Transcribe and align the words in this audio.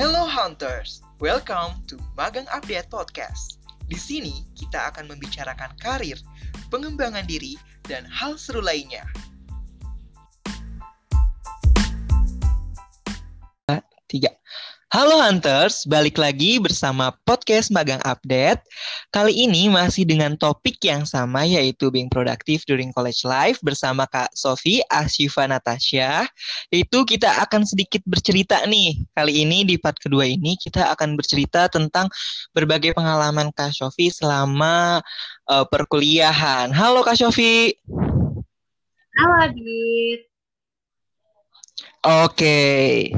Hello 0.00 0.24
Hunters, 0.24 1.04
welcome 1.20 1.76
to 1.84 2.00
Magang 2.16 2.48
Update 2.48 2.88
Podcast. 2.88 3.60
Di 3.84 4.00
sini 4.00 4.48
kita 4.56 4.88
akan 4.88 5.12
membicarakan 5.12 5.76
karir, 5.76 6.16
pengembangan 6.72 7.28
diri, 7.28 7.60
dan 7.84 8.08
hal 8.08 8.40
seru 8.40 8.64
lainnya. 8.64 9.04
Halo 14.90 15.22
Hunters, 15.22 15.86
balik 15.86 16.18
lagi 16.18 16.58
bersama 16.58 17.14
podcast 17.22 17.70
Magang 17.70 18.02
Update. 18.02 18.58
Kali 19.14 19.46
ini 19.46 19.70
masih 19.70 20.02
dengan 20.02 20.34
topik 20.34 20.82
yang 20.82 21.06
sama 21.06 21.46
yaitu 21.46 21.94
being 21.94 22.10
productive 22.10 22.66
during 22.66 22.90
college 22.90 23.22
life 23.22 23.62
bersama 23.62 24.10
Kak 24.10 24.34
Sofi 24.34 24.82
Asyifa 24.90 25.46
Natasha. 25.46 26.26
Itu 26.74 27.06
kita 27.06 27.38
akan 27.38 27.62
sedikit 27.62 28.02
bercerita 28.02 28.66
nih. 28.66 28.98
Kali 29.14 29.46
ini 29.46 29.62
di 29.62 29.78
part 29.78 29.94
kedua 29.94 30.26
ini 30.26 30.58
kita 30.58 30.90
akan 30.90 31.14
bercerita 31.14 31.70
tentang 31.70 32.10
berbagai 32.50 32.90
pengalaman 32.90 33.54
Kak 33.54 33.70
Sofi 33.70 34.10
selama 34.10 34.98
uh, 35.46 35.62
perkuliahan. 35.70 36.74
Halo 36.74 37.06
Kak 37.06 37.14
Sofi. 37.14 37.78
Halo 39.14 39.34
Adit. 39.38 40.26
Oke. 42.02 42.34
Okay. 42.34 43.14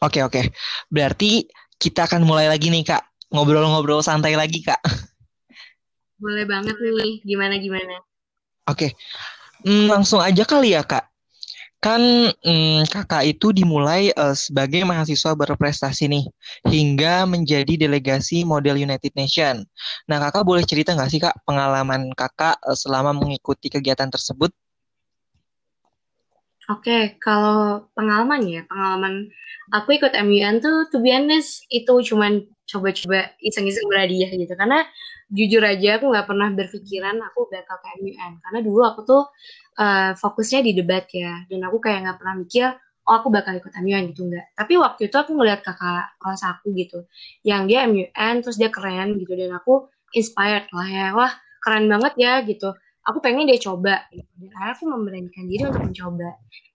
Oke 0.00 0.24
oke. 0.24 0.48
Berarti 0.88 1.44
kita 1.76 2.08
akan 2.08 2.24
mulai 2.24 2.48
lagi 2.48 2.72
nih 2.72 2.84
kak. 2.88 3.04
Ngobrol-ngobrol 3.30 4.00
santai 4.00 4.32
lagi 4.32 4.64
kak. 4.64 4.80
Boleh 6.20 6.48
banget 6.48 6.76
nih. 6.80 7.20
Gimana 7.24 7.60
gimana? 7.60 8.00
Oke. 8.64 8.96
Hmm, 9.60 9.92
langsung 9.92 10.24
aja 10.24 10.44
kali 10.48 10.72
ya 10.72 10.80
kak. 10.80 11.04
Kan 11.80 12.00
hmm, 12.44 12.84
kakak 12.92 13.24
itu 13.24 13.56
dimulai 13.56 14.12
uh, 14.12 14.36
sebagai 14.36 14.84
mahasiswa 14.88 15.36
berprestasi 15.36 16.08
nih. 16.08 16.24
Hingga 16.68 17.28
menjadi 17.28 17.76
delegasi 17.76 18.44
model 18.44 18.80
United 18.80 19.12
Nation. 19.16 19.64
Nah 20.08 20.16
kakak 20.16 20.44
boleh 20.48 20.64
cerita 20.64 20.96
nggak 20.96 21.10
sih 21.12 21.20
kak 21.20 21.36
pengalaman 21.44 22.12
kakak 22.16 22.56
uh, 22.64 22.76
selama 22.76 23.16
mengikuti 23.16 23.68
kegiatan 23.72 24.08
tersebut? 24.08 24.52
Oke, 26.70 27.18
kalau 27.18 27.90
pengalaman 27.98 28.46
ya, 28.46 28.62
pengalaman 28.70 29.26
aku 29.70 29.98
ikut 29.98 30.12
MUN 30.14 30.58
tuh 30.62 30.86
to 30.90 30.98
be 30.98 31.14
honest 31.14 31.64
itu 31.70 31.90
cuman 32.12 32.44
coba-coba 32.66 33.34
iseng-iseng 33.42 33.86
berhadiah 33.90 34.30
gitu. 34.30 34.54
Karena 34.54 34.86
jujur 35.30 35.62
aja 35.62 35.98
aku 35.98 36.10
nggak 36.10 36.26
pernah 36.26 36.48
berpikiran 36.54 37.16
aku 37.30 37.50
bakal 37.50 37.76
ke 37.78 37.88
MUN. 38.02 38.32
Karena 38.42 38.58
dulu 38.62 38.82
aku 38.86 39.00
tuh 39.06 39.22
uh, 39.78 40.12
fokusnya 40.18 40.60
di 40.66 40.72
debat 40.78 41.06
ya. 41.10 41.46
Dan 41.50 41.66
aku 41.66 41.82
kayak 41.82 42.06
nggak 42.06 42.18
pernah 42.22 42.34
mikir, 42.38 42.66
oh 43.06 43.14
aku 43.14 43.28
bakal 43.30 43.58
ikut 43.58 43.72
MUN 43.78 44.02
gitu 44.14 44.26
enggak. 44.30 44.46
Tapi 44.54 44.74
waktu 44.78 45.00
itu 45.10 45.16
aku 45.18 45.30
ngeliat 45.34 45.60
kakak 45.66 46.14
kelas 46.18 46.42
aku 46.46 46.74
gitu. 46.78 47.06
Yang 47.46 47.62
dia 47.66 47.78
MUN, 47.86 48.34
terus 48.42 48.56
dia 48.58 48.70
keren 48.70 49.18
gitu. 49.18 49.32
Dan 49.34 49.54
aku 49.54 49.90
inspired 50.14 50.66
lah 50.70 50.88
ya. 50.88 51.06
Wah 51.14 51.32
keren 51.60 51.86
banget 51.92 52.14
ya 52.16 52.40
gitu 52.42 52.72
aku 53.06 53.18
pengen 53.24 53.48
dia 53.48 53.60
coba. 53.60 54.04
Gitu. 54.12 54.28
dan 54.40 54.50
akhirnya 54.56 54.74
aku 54.76 54.84
memberanikan 54.88 55.44
diri 55.48 55.62
untuk 55.68 55.84
mencoba. 55.84 56.28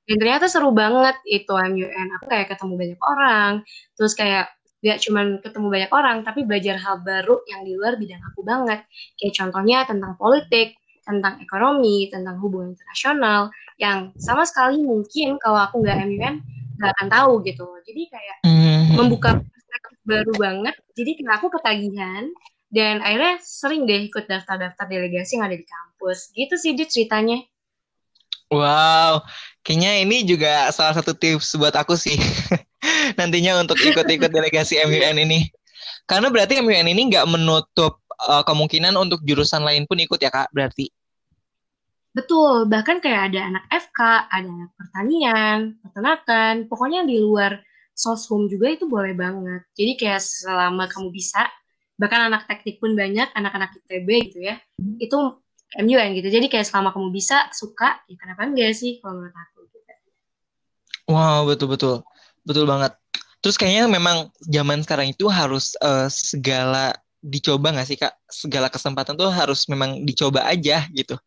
Dan 0.05 0.15
ternyata 0.21 0.45
seru 0.45 0.69
banget 0.69 1.17
itu 1.25 1.49
MUN 1.49 2.07
aku 2.21 2.25
kayak 2.29 2.47
ketemu 2.53 2.73
banyak 2.77 3.01
orang. 3.01 3.51
Terus 3.97 4.13
kayak 4.13 4.45
gak 4.85 5.01
cuman 5.01 5.25
ketemu 5.41 5.67
banyak 5.73 5.91
orang 5.97 6.17
tapi 6.21 6.45
belajar 6.45 6.77
hal 6.77 7.01
baru 7.01 7.41
yang 7.49 7.65
di 7.65 7.73
luar 7.73 7.97
bidang 7.97 8.21
aku 8.33 8.45
banget. 8.45 8.85
Kayak 9.17 9.33
contohnya 9.41 9.77
tentang 9.89 10.13
politik 10.17 10.77
tentang 11.05 11.37
ekonomi 11.37 12.09
tentang 12.09 12.41
hubungan 12.41 12.73
internasional 12.73 13.53
yang 13.77 14.09
sama 14.17 14.41
sekali 14.41 14.81
mungkin 14.81 15.37
kalau 15.37 15.61
aku 15.61 15.85
nggak 15.85 16.01
MUN 16.01 16.41
nggak 16.81 16.91
akan 16.97 17.07
tahu 17.09 17.31
gitu. 17.45 17.65
Jadi 17.85 18.01
kayak 18.09 18.37
mm. 18.45 18.97
membuka 18.97 19.37
perspektif 19.41 19.97
baru 20.05 20.33
banget. 20.37 20.75
Jadi 20.93 21.11
kayak 21.21 21.33
aku 21.41 21.47
ketagihan 21.49 22.29
dan 22.75 22.99
akhirnya 22.99 23.39
sering 23.39 23.87
deh 23.87 24.11
ikut 24.11 24.27
daftar-daftar 24.27 24.85
delegasi 24.91 25.39
yang 25.39 25.47
ada 25.47 25.55
di 25.55 25.63
kampus 25.63 26.35
gitu 26.35 26.55
sih 26.59 26.75
dia 26.75 26.85
ceritanya 26.85 27.39
Wow, 28.53 29.25
kayaknya 29.65 30.05
ini 30.05 30.21
juga 30.21 30.69
salah 30.69 30.93
satu 30.93 31.17
tips 31.17 31.57
buat 31.57 31.73
aku 31.73 31.97
sih. 31.97 32.13
Nantinya 33.17 33.57
untuk 33.57 33.73
ikut-ikut 33.81 34.29
delegasi 34.29 34.77
MUN 34.85 35.17
ini. 35.17 35.49
Karena 36.05 36.29
berarti 36.29 36.61
MUN 36.61 36.85
ini 36.85 37.09
nggak 37.09 37.25
menutup 37.25 38.05
uh, 38.21 38.45
kemungkinan 38.45 38.93
untuk 39.01 39.25
jurusan 39.25 39.65
lain 39.65 39.89
pun 39.89 39.97
ikut 39.97 40.21
ya 40.21 40.29
kak, 40.29 40.53
berarti. 40.53 40.93
Betul, 42.15 42.69
bahkan 42.71 43.03
kayak 43.03 43.33
ada 43.33 43.39
anak 43.49 43.65
FK, 43.67 43.99
ada 44.31 44.47
anak 44.47 44.71
pertanian, 44.77 45.57
peternakan, 45.83 46.55
pokoknya 46.69 47.03
di 47.03 47.19
luar 47.19 47.59
soshum 47.91 48.47
juga 48.47 48.71
itu 48.71 48.87
boleh 48.87 49.11
banget. 49.17 49.67
Jadi 49.75 49.91
kayak 49.99 50.21
selama 50.23 50.87
kamu 50.87 51.11
bisa, 51.11 51.43
bahkan 51.95 52.27
anak 52.27 52.47
teknik 52.47 52.79
pun 52.83 52.93
banyak, 52.93 53.31
anak-anak 53.31 53.79
ITB 53.83 54.09
gitu 54.31 54.39
ya, 54.43 54.59
itu 54.99 55.17
MUN 55.75 56.09
gitu. 56.15 56.27
Jadi 56.31 56.47
kayak 56.51 56.67
selama 56.67 56.91
kamu 56.91 57.11
bisa, 57.11 57.47
suka, 57.51 58.03
ya 58.07 58.15
kenapa 58.19 58.47
enggak 58.47 58.75
sih 58.75 58.99
kalau 58.99 59.19
menurut 59.19 59.35
aku 59.35 59.67
gitu. 59.71 59.91
Wow, 61.11 61.47
betul-betul. 61.47 62.03
Betul 62.45 62.65
banget. 62.69 62.93
Terus 63.41 63.55
kayaknya 63.57 63.85
memang 63.89 64.29
zaman 64.45 64.81
sekarang 64.81 65.13
itu 65.13 65.29
harus 65.29 65.77
uh, 65.81 66.09
segala 66.09 66.93
dicoba 67.21 67.73
nggak 67.73 67.87
sih 67.87 67.97
kak? 67.97 68.13
Segala 68.29 68.69
kesempatan 68.69 69.17
tuh 69.17 69.29
harus 69.29 69.65
memang 69.69 70.01
dicoba 70.05 70.45
aja 70.45 70.85
gitu. 70.93 71.17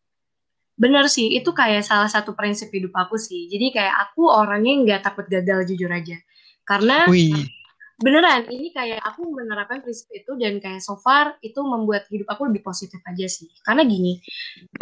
Bener 0.79 1.11
sih, 1.11 1.35
itu 1.35 1.51
kayak 1.51 1.83
salah 1.83 2.07
satu 2.07 2.31
prinsip 2.35 2.71
hidup 2.71 2.95
aku 2.95 3.19
sih. 3.19 3.51
Jadi 3.51 3.75
kayak 3.75 3.95
aku 4.09 4.31
orangnya 4.31 4.79
nggak 4.79 5.01
takut 5.11 5.27
gagal 5.27 5.67
jujur 5.67 5.91
aja. 5.91 6.15
Karena 6.63 7.07
Wih 7.11 7.58
beneran 7.99 8.47
ini 8.47 8.71
kayak 8.71 9.03
aku 9.03 9.27
menerapkan 9.27 9.83
prinsip 9.83 10.07
itu 10.15 10.31
dan 10.39 10.57
kayak 10.63 10.79
so 10.79 10.95
far 10.95 11.35
itu 11.43 11.59
membuat 11.59 12.07
hidup 12.07 12.31
aku 12.31 12.47
lebih 12.47 12.63
positif 12.63 12.99
aja 13.03 13.27
sih. 13.27 13.51
Karena 13.61 13.83
gini 13.83 14.23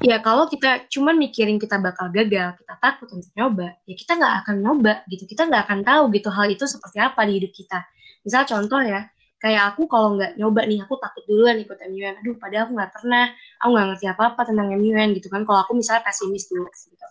ya 0.06 0.22
kalau 0.22 0.46
kita 0.46 0.86
cuma 0.94 1.12
mikirin 1.18 1.58
kita 1.58 1.82
bakal 1.82 2.14
gagal 2.14 2.54
kita 2.62 2.74
takut 2.78 3.10
untuk 3.10 3.32
nyoba 3.34 3.74
ya 3.90 3.96
kita 3.98 4.12
nggak 4.22 4.34
akan 4.46 4.56
nyoba 4.62 4.94
gitu. 5.10 5.24
Kita 5.26 5.50
nggak 5.50 5.62
akan 5.66 5.80
tahu 5.82 6.04
gitu 6.14 6.30
hal 6.30 6.48
itu 6.54 6.66
seperti 6.70 6.98
apa 7.02 7.22
di 7.26 7.34
hidup 7.42 7.52
kita. 7.58 7.80
Misal 8.22 8.42
contoh 8.46 8.82
ya 8.86 9.02
kayak 9.42 9.64
aku 9.74 9.86
kalau 9.90 10.18
nggak 10.18 10.38
nyoba 10.38 10.62
nih 10.70 10.80
aku 10.86 10.98
takut 10.98 11.24
duluan 11.30 11.58
ikut 11.62 11.78
MUN 11.78 12.14
aduh 12.22 12.36
padahal 12.38 12.70
aku 12.70 12.74
nggak 12.78 12.92
pernah. 12.94 13.26
Aku 13.66 13.70
nggak 13.74 13.88
ngerti 13.94 14.06
apa 14.14 14.24
apa 14.34 14.42
tentang 14.46 14.68
MUN 14.78 15.10
gitu 15.18 15.28
kan. 15.34 15.42
Kalau 15.42 15.60
aku 15.66 15.74
misalnya 15.74 16.06
pesimis 16.06 16.46
dulu 16.54 16.70
gitu. 16.70 17.08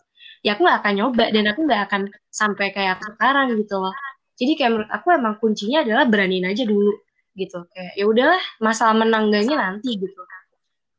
Ya 0.47 0.55
aku 0.55 0.63
nggak 0.63 0.79
akan 0.87 0.93
nyoba 0.95 1.25
dan 1.35 1.45
aku 1.51 1.61
nggak 1.67 1.83
akan 1.91 2.03
sampai 2.31 2.71
kayak 2.71 3.03
sekarang 3.03 3.51
gitu 3.59 3.83
loh 3.83 3.91
jadi 4.37 4.53
kayak 4.53 4.71
menurut 4.73 4.91
aku 4.93 5.07
emang 5.17 5.35
kuncinya 5.41 5.81
adalah 5.81 6.05
beraniin 6.05 6.45
aja 6.45 6.69
dulu 6.69 6.93
gitu. 7.37 7.65
Kayak 7.73 7.93
ya 7.97 8.05
udahlah 8.05 8.43
masalah 8.61 8.95
menang 8.97 9.33
nanti 9.33 9.97
gitu. 9.97 10.21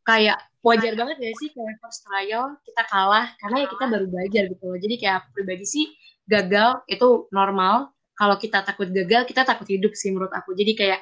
Kayak 0.02 0.42
wajar 0.66 0.94
banget 0.98 1.16
gak 1.22 1.36
sih 1.38 1.50
kayak 1.54 1.78
first 1.80 2.02
trial 2.04 2.58
kita 2.66 2.84
kalah 2.90 3.32
karena 3.38 3.58
ya 3.64 3.68
kita 3.70 3.86
baru 3.86 4.06
belajar 4.10 4.44
gitu 4.50 4.64
loh. 4.66 4.80
Jadi 4.82 4.96
kayak 4.98 5.20
pribadi 5.38 5.66
sih 5.70 5.86
gagal 6.26 6.82
itu 6.90 7.30
normal. 7.30 7.94
Kalau 8.18 8.36
kita 8.42 8.66
takut 8.66 8.90
gagal 8.90 9.30
kita 9.30 9.46
takut 9.46 9.70
hidup 9.70 9.94
sih 9.94 10.10
menurut 10.10 10.34
aku. 10.34 10.58
Jadi 10.58 10.74
kayak 10.74 11.02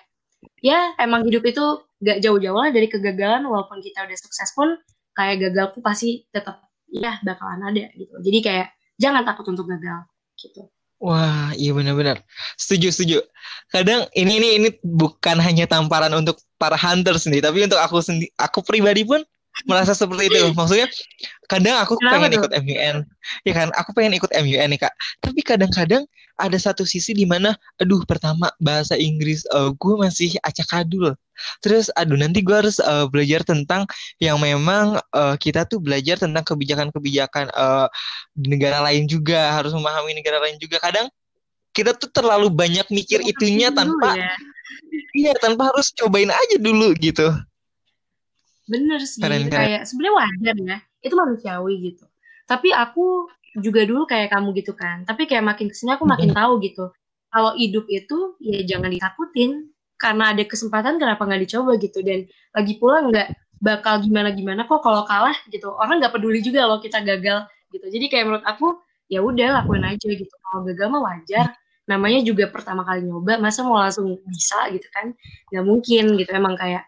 ya 0.59 0.91
emang 0.99 1.23
hidup 1.23 1.43
itu 1.47 1.63
gak 2.03 2.19
jauh-jauh 2.19 2.59
lah 2.59 2.69
dari 2.75 2.91
kegagalan 2.91 3.47
walaupun 3.47 3.79
kita 3.79 4.03
udah 4.03 4.17
sukses 4.19 4.51
pun 4.51 4.75
kayak 5.15 5.39
gagal 5.39 5.71
pun 5.71 5.81
pasti 5.87 6.27
tetap 6.35 6.59
ya 6.91 7.15
bakalan 7.23 7.63
ada 7.71 7.87
gitu. 7.95 8.11
Jadi 8.19 8.39
kayak 8.43 8.67
jangan 8.99 9.23
takut 9.23 9.47
untuk 9.47 9.71
gagal 9.71 10.03
gitu 10.35 10.74
Wah, 11.03 11.51
iya 11.59 11.75
benar-benar. 11.75 12.23
Setuju, 12.55 12.87
setuju. 12.95 13.17
Kadang 13.67 14.07
ini 14.15 14.39
ini 14.39 14.47
ini 14.57 14.69
bukan 14.79 15.37
hanya 15.43 15.67
tamparan 15.67 16.11
untuk 16.15 16.39
para 16.55 16.79
hunters 16.79 17.27
nih, 17.27 17.43
tapi 17.43 17.67
untuk 17.67 17.77
aku 17.83 17.99
sendiri, 17.99 18.31
aku 18.39 18.63
pribadi 18.63 19.03
pun 19.03 19.19
merasa 19.63 19.95
seperti 19.95 20.27
itu. 20.27 20.51
Maksudnya, 20.51 20.91
kadang 21.47 21.79
aku 21.79 21.95
Kenapa 21.95 22.11
pengen 22.19 22.29
tuh? 22.35 22.39
ikut 22.43 22.51
MUN, 22.59 22.95
ya 23.47 23.53
kan? 23.55 23.67
Aku 23.79 23.89
pengen 23.95 24.13
ikut 24.19 24.31
MUN 24.35 24.67
nih 24.75 24.79
kak. 24.83 24.93
Tapi 25.23 25.39
kadang-kadang 25.39 26.03
ada 26.35 26.57
satu 26.59 26.83
sisi 26.83 27.15
di 27.15 27.23
mana 27.23 27.55
aduh 27.79 28.03
pertama 28.03 28.51
bahasa 28.59 28.99
Inggris 28.99 29.47
uh, 29.55 29.71
gue 29.71 29.95
masih 29.95 30.35
acak 30.43 30.67
adul 30.75 31.15
terus 31.63 31.87
aduh 31.95 32.19
nanti 32.19 32.43
gue 32.43 32.55
harus 32.55 32.79
uh, 32.83 33.07
belajar 33.07 33.43
tentang 33.47 33.87
yang 34.19 34.39
memang 34.39 34.99
uh, 35.15 35.35
kita 35.39 35.63
tuh 35.67 35.79
belajar 35.79 36.19
tentang 36.19 36.43
kebijakan-kebijakan 36.43 37.51
uh, 37.55 37.87
di 38.35 38.51
negara 38.51 38.83
lain 38.83 39.07
juga 39.07 39.55
harus 39.55 39.71
memahami 39.71 40.15
negara 40.15 40.43
lain 40.43 40.59
juga 40.59 40.79
kadang 40.83 41.07
kita 41.75 41.95
tuh 41.95 42.07
terlalu 42.11 42.47
banyak 42.51 42.87
mikir 42.87 43.19
itunya 43.23 43.71
tanpa 43.71 44.15
ya. 44.15 44.31
iya 45.15 45.33
tanpa 45.39 45.71
harus 45.71 45.91
cobain 45.95 46.31
aja 46.31 46.55
dulu 46.59 46.95
gitu 46.99 47.31
bener 48.65 48.99
sih 49.05 49.21
keren, 49.21 49.47
keren. 49.47 49.53
kayak 49.53 49.81
sebenarnya 49.85 50.15
wajar 50.17 50.55
ya. 50.57 50.77
Itu 51.01 51.13
manusiawi 51.13 51.73
gitu. 51.93 52.05
Tapi 52.45 52.73
aku 52.73 53.29
juga 53.57 53.87
dulu 53.87 54.03
kayak 54.09 54.33
kamu 54.33 54.49
gitu 54.59 54.73
kan. 54.75 55.05
Tapi 55.07 55.29
kayak 55.29 55.45
makin 55.45 55.71
ke 55.71 55.75
sini 55.77 55.95
aku 55.95 56.03
makin 56.03 56.35
tahu 56.35 56.59
gitu. 56.61 56.91
Kalau 57.31 57.51
hidup 57.55 57.85
itu 57.87 58.35
ya 58.43 58.61
jangan 58.65 58.91
ditakutin. 58.91 59.71
Karena 59.95 60.35
ada 60.35 60.43
kesempatan 60.43 60.99
kenapa 60.99 61.23
nggak 61.23 61.41
dicoba 61.47 61.79
gitu? 61.79 62.03
Dan 62.03 62.27
lagi 62.51 62.73
pula 62.75 62.99
nggak 63.07 63.27
bakal 63.63 64.03
gimana 64.03 64.35
gimana 64.35 64.67
kok 64.67 64.83
kalau 64.83 65.07
kalah 65.07 65.35
gitu. 65.47 65.71
Orang 65.71 66.03
nggak 66.03 66.11
peduli 66.11 66.43
juga 66.43 66.67
loh 66.67 66.83
kita 66.83 66.99
gagal 66.99 67.47
gitu. 67.71 67.85
Jadi 67.87 68.05
kayak 68.11 68.25
menurut 68.27 68.45
aku 68.45 68.75
ya 69.07 69.23
udah 69.23 69.63
lakuin 69.63 69.87
aja 69.87 70.09
gitu. 70.09 70.35
Kalau 70.41 70.67
gagal 70.67 70.87
mah 70.91 71.01
wajar. 71.01 71.47
Namanya 71.85 72.25
juga 72.25 72.49
pertama 72.49 72.81
kali 72.81 73.05
nyoba 73.05 73.37
masa 73.37 73.61
mau 73.61 73.77
langsung 73.77 74.17
bisa 74.25 74.67
gitu 74.73 74.89
kan? 74.91 75.13
Nggak 75.53 75.65
mungkin 75.65 76.03
gitu. 76.19 76.31
Emang 76.33 76.57
kayak 76.57 76.83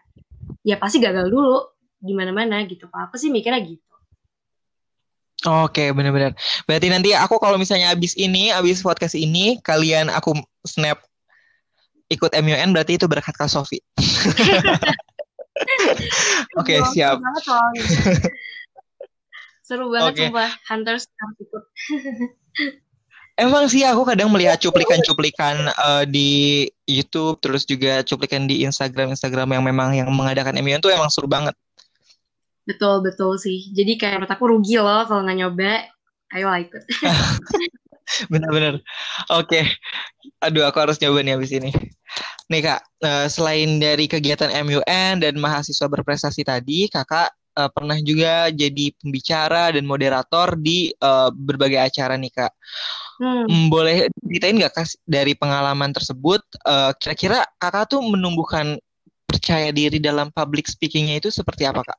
ya 0.68 0.76
pasti 0.76 1.00
gagal 1.00 1.32
dulu 1.32 1.64
di 1.96 2.12
mana-mana 2.12 2.60
gitu 2.68 2.84
apa 2.92 3.16
sih 3.16 3.32
mikirnya 3.32 3.64
gitu 3.64 3.88
Oke, 5.46 5.94
benar-benar. 5.94 6.34
Berarti 6.66 6.90
nanti 6.90 7.14
aku 7.14 7.38
kalau 7.38 7.62
misalnya 7.62 7.94
abis 7.94 8.18
ini, 8.18 8.50
abis 8.50 8.82
podcast 8.82 9.14
ini, 9.14 9.62
kalian 9.62 10.10
aku 10.10 10.34
snap 10.66 10.98
ikut 12.10 12.34
MUN, 12.34 12.74
berarti 12.74 12.98
itu 12.98 13.06
berkat 13.06 13.38
Kak 13.38 13.46
Sofi. 13.46 13.78
Oke, 16.58 16.74
okay, 16.74 16.78
siap. 16.90 17.22
Seru 19.68 19.94
banget 19.94 20.10
okay. 20.10 20.26
sumpah 20.26 20.50
Hunters 20.66 21.06
ikut. 21.38 21.64
Emang 23.38 23.70
sih 23.70 23.86
aku 23.86 24.02
kadang 24.02 24.34
melihat 24.34 24.58
cuplikan-cuplikan 24.58 25.70
uh, 25.78 26.02
di 26.02 26.66
YouTube 26.90 27.38
terus 27.38 27.62
juga 27.62 28.02
cuplikan 28.02 28.50
di 28.50 28.66
Instagram 28.66 29.14
Instagram 29.14 29.54
yang 29.54 29.62
memang 29.62 29.94
yang 29.94 30.10
mengadakan 30.10 30.58
MUN 30.58 30.82
tuh 30.82 30.90
emang 30.90 31.06
seru 31.06 31.30
banget. 31.30 31.54
Betul 32.66 32.98
betul 33.06 33.38
sih. 33.38 33.70
Jadi 33.70 33.94
kayak 33.94 34.26
menurut 34.26 34.34
aku 34.34 34.44
rugi 34.50 34.82
loh 34.82 35.06
kalau 35.06 35.22
nggak 35.22 35.38
nyoba. 35.38 35.86
Ayo 36.34 36.50
ikut. 36.50 36.82
Bener-bener. 38.32 38.82
Oke. 39.30 39.62
Okay. 39.62 39.64
Aduh 40.42 40.66
aku 40.66 40.82
harus 40.82 40.98
nyoba 40.98 41.22
nih 41.22 41.38
abis 41.38 41.54
ini. 41.54 41.70
Nih 42.50 42.60
kak, 42.64 42.80
uh, 43.06 43.30
selain 43.30 43.78
dari 43.78 44.10
kegiatan 44.10 44.50
MUN 44.66 45.22
dan 45.22 45.34
mahasiswa 45.38 45.86
berprestasi 45.86 46.42
tadi, 46.42 46.90
kakak 46.90 47.30
uh, 47.54 47.70
pernah 47.70 47.98
juga 48.00 48.48
jadi 48.48 48.90
pembicara 48.96 49.74
dan 49.74 49.84
moderator 49.84 50.56
di 50.56 50.88
uh, 51.02 51.28
berbagai 51.30 51.92
acara 51.92 52.18
nih 52.18 52.32
kak. 52.32 52.52
Hmm. 53.18 53.50
hmm 53.50 53.66
boleh 53.66 54.06
ceritain 54.22 54.54
nggak 54.54 54.74
kak 54.78 54.86
dari 55.02 55.34
pengalaman 55.34 55.90
tersebut? 55.90 56.42
Uh, 56.62 56.94
kira-kira 57.02 57.42
kakak 57.58 57.90
tuh 57.90 58.00
menumbuhkan 58.02 58.78
percaya 59.28 59.68
diri 59.74 60.00
dalam 60.00 60.32
public 60.32 60.70
speakingnya 60.70 61.20
itu 61.20 61.28
seperti 61.28 61.66
apa 61.66 61.84
kak? 61.84 61.98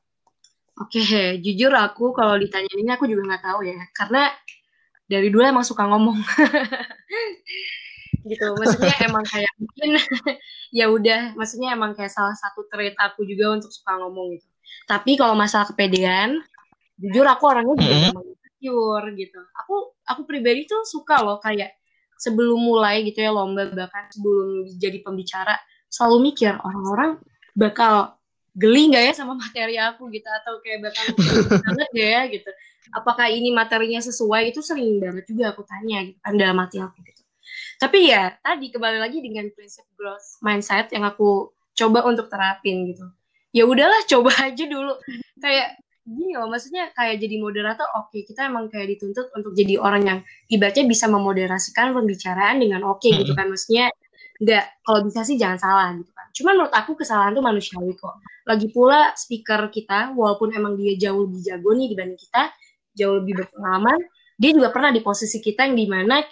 Oke, 0.80 0.96
okay, 0.96 1.36
jujur 1.44 1.68
aku 1.76 2.16
kalau 2.16 2.40
ditanya 2.40 2.72
ini 2.72 2.88
aku 2.88 3.04
juga 3.04 3.28
nggak 3.28 3.44
tahu 3.44 3.68
ya, 3.68 3.76
karena 3.92 4.32
dari 5.04 5.28
dulu 5.28 5.44
emang 5.44 5.66
suka 5.66 5.84
ngomong. 5.84 6.16
gitu, 8.30 8.46
maksudnya 8.56 8.96
emang 9.04 9.24
kayak 9.28 9.52
mungkin 9.60 9.88
ya 10.78 10.88
udah, 10.88 11.36
maksudnya 11.36 11.76
emang 11.76 11.92
kayak 11.92 12.08
salah 12.08 12.32
satu 12.32 12.64
trait 12.72 12.96
aku 12.96 13.28
juga 13.28 13.60
untuk 13.60 13.68
suka 13.68 13.92
ngomong 14.00 14.40
gitu. 14.40 14.48
Tapi 14.88 15.20
kalau 15.20 15.36
masalah 15.36 15.68
kepedean, 15.68 16.40
jujur 16.96 17.28
aku 17.28 17.44
orangnya 17.44 17.76
juga 17.76 17.92
mm 17.92 18.00
-hmm. 18.00 18.24
insecure 18.24 19.06
gitu. 19.20 19.40
Aku 19.64 19.74
aku 20.10 20.26
pribadi 20.26 20.66
tuh 20.66 20.82
suka 20.82 21.22
loh 21.22 21.38
kayak 21.38 21.74
sebelum 22.20 22.60
mulai 22.60 23.06
gitu 23.06 23.22
ya 23.22 23.32
lomba 23.32 23.70
bahkan 23.72 24.10
sebelum 24.12 24.68
jadi 24.76 25.00
pembicara 25.00 25.56
selalu 25.88 26.30
mikir 26.30 26.52
orang-orang 26.60 27.16
bakal 27.56 28.18
geli 28.58 28.90
nggak 28.90 29.04
ya 29.10 29.12
sama 29.14 29.38
materi 29.38 29.78
aku 29.78 30.10
gitu 30.10 30.26
atau 30.26 30.58
kayak 30.60 30.90
bakal 30.90 31.04
banget 31.64 31.88
gak 31.94 32.10
ya 32.10 32.22
gitu. 32.28 32.50
Apakah 32.90 33.30
ini 33.30 33.54
materinya 33.54 34.02
sesuai 34.02 34.50
itu 34.50 34.60
sering 34.66 34.98
banget 34.98 35.24
juga 35.30 35.54
aku 35.54 35.62
tanya 35.62 36.02
gitu 36.02 36.18
kan 36.18 36.34
dalam 36.34 36.58
hati 36.58 36.82
aku 36.82 36.98
gitu. 37.06 37.22
Tapi 37.78 38.10
ya 38.10 38.34
tadi 38.42 38.68
kembali 38.74 38.98
lagi 38.98 39.22
dengan 39.22 39.46
prinsip 39.54 39.86
growth 39.94 40.42
mindset 40.42 40.90
yang 40.90 41.06
aku 41.06 41.54
coba 41.78 42.04
untuk 42.04 42.26
terapin 42.28 42.90
gitu 42.92 43.06
ya 43.50 43.66
udahlah 43.66 44.02
coba 44.06 44.30
aja 44.46 44.64
dulu 44.66 44.94
kayak 45.42 45.78
gini 46.10 46.34
loh 46.34 46.50
maksudnya 46.50 46.90
kayak 46.92 47.22
jadi 47.22 47.36
moderator 47.38 47.86
oke 47.94 48.10
okay, 48.10 48.26
kita 48.26 48.50
emang 48.50 48.66
kayak 48.66 48.98
dituntut 48.98 49.30
untuk 49.32 49.54
jadi 49.54 49.78
orang 49.78 50.02
yang 50.02 50.18
ibaratnya 50.50 50.84
bisa 50.90 51.06
memoderasikan 51.06 51.94
pembicaraan 51.94 52.58
dengan 52.58 52.82
oke 52.82 53.00
okay, 53.00 53.14
gitu 53.22 53.32
kan 53.38 53.46
maksudnya 53.46 53.94
nggak 54.40 54.64
kalau 54.82 55.00
bisa 55.06 55.20
sih 55.22 55.36
jangan 55.38 55.58
salah 55.60 55.88
gitu 55.94 56.10
kan 56.10 56.26
cuman 56.34 56.52
menurut 56.58 56.74
aku 56.74 56.90
kesalahan 56.98 57.32
tuh 57.32 57.44
manusiawi 57.44 57.94
kok 57.94 58.18
lagi 58.48 58.66
pula 58.72 59.14
speaker 59.14 59.70
kita 59.70 60.12
walaupun 60.16 60.50
emang 60.56 60.74
dia 60.74 60.98
jauh 60.98 61.28
lebih 61.28 61.40
jago 61.46 61.70
nih 61.76 61.88
dibanding 61.94 62.18
kita 62.18 62.42
jauh 62.96 63.14
lebih 63.22 63.44
berpengalaman 63.44 63.98
dia 64.40 64.50
juga 64.56 64.72
pernah 64.72 64.90
di 64.90 65.04
posisi 65.04 65.38
kita 65.38 65.68
yang 65.68 65.76
di 65.76 65.86
mana 65.86 66.24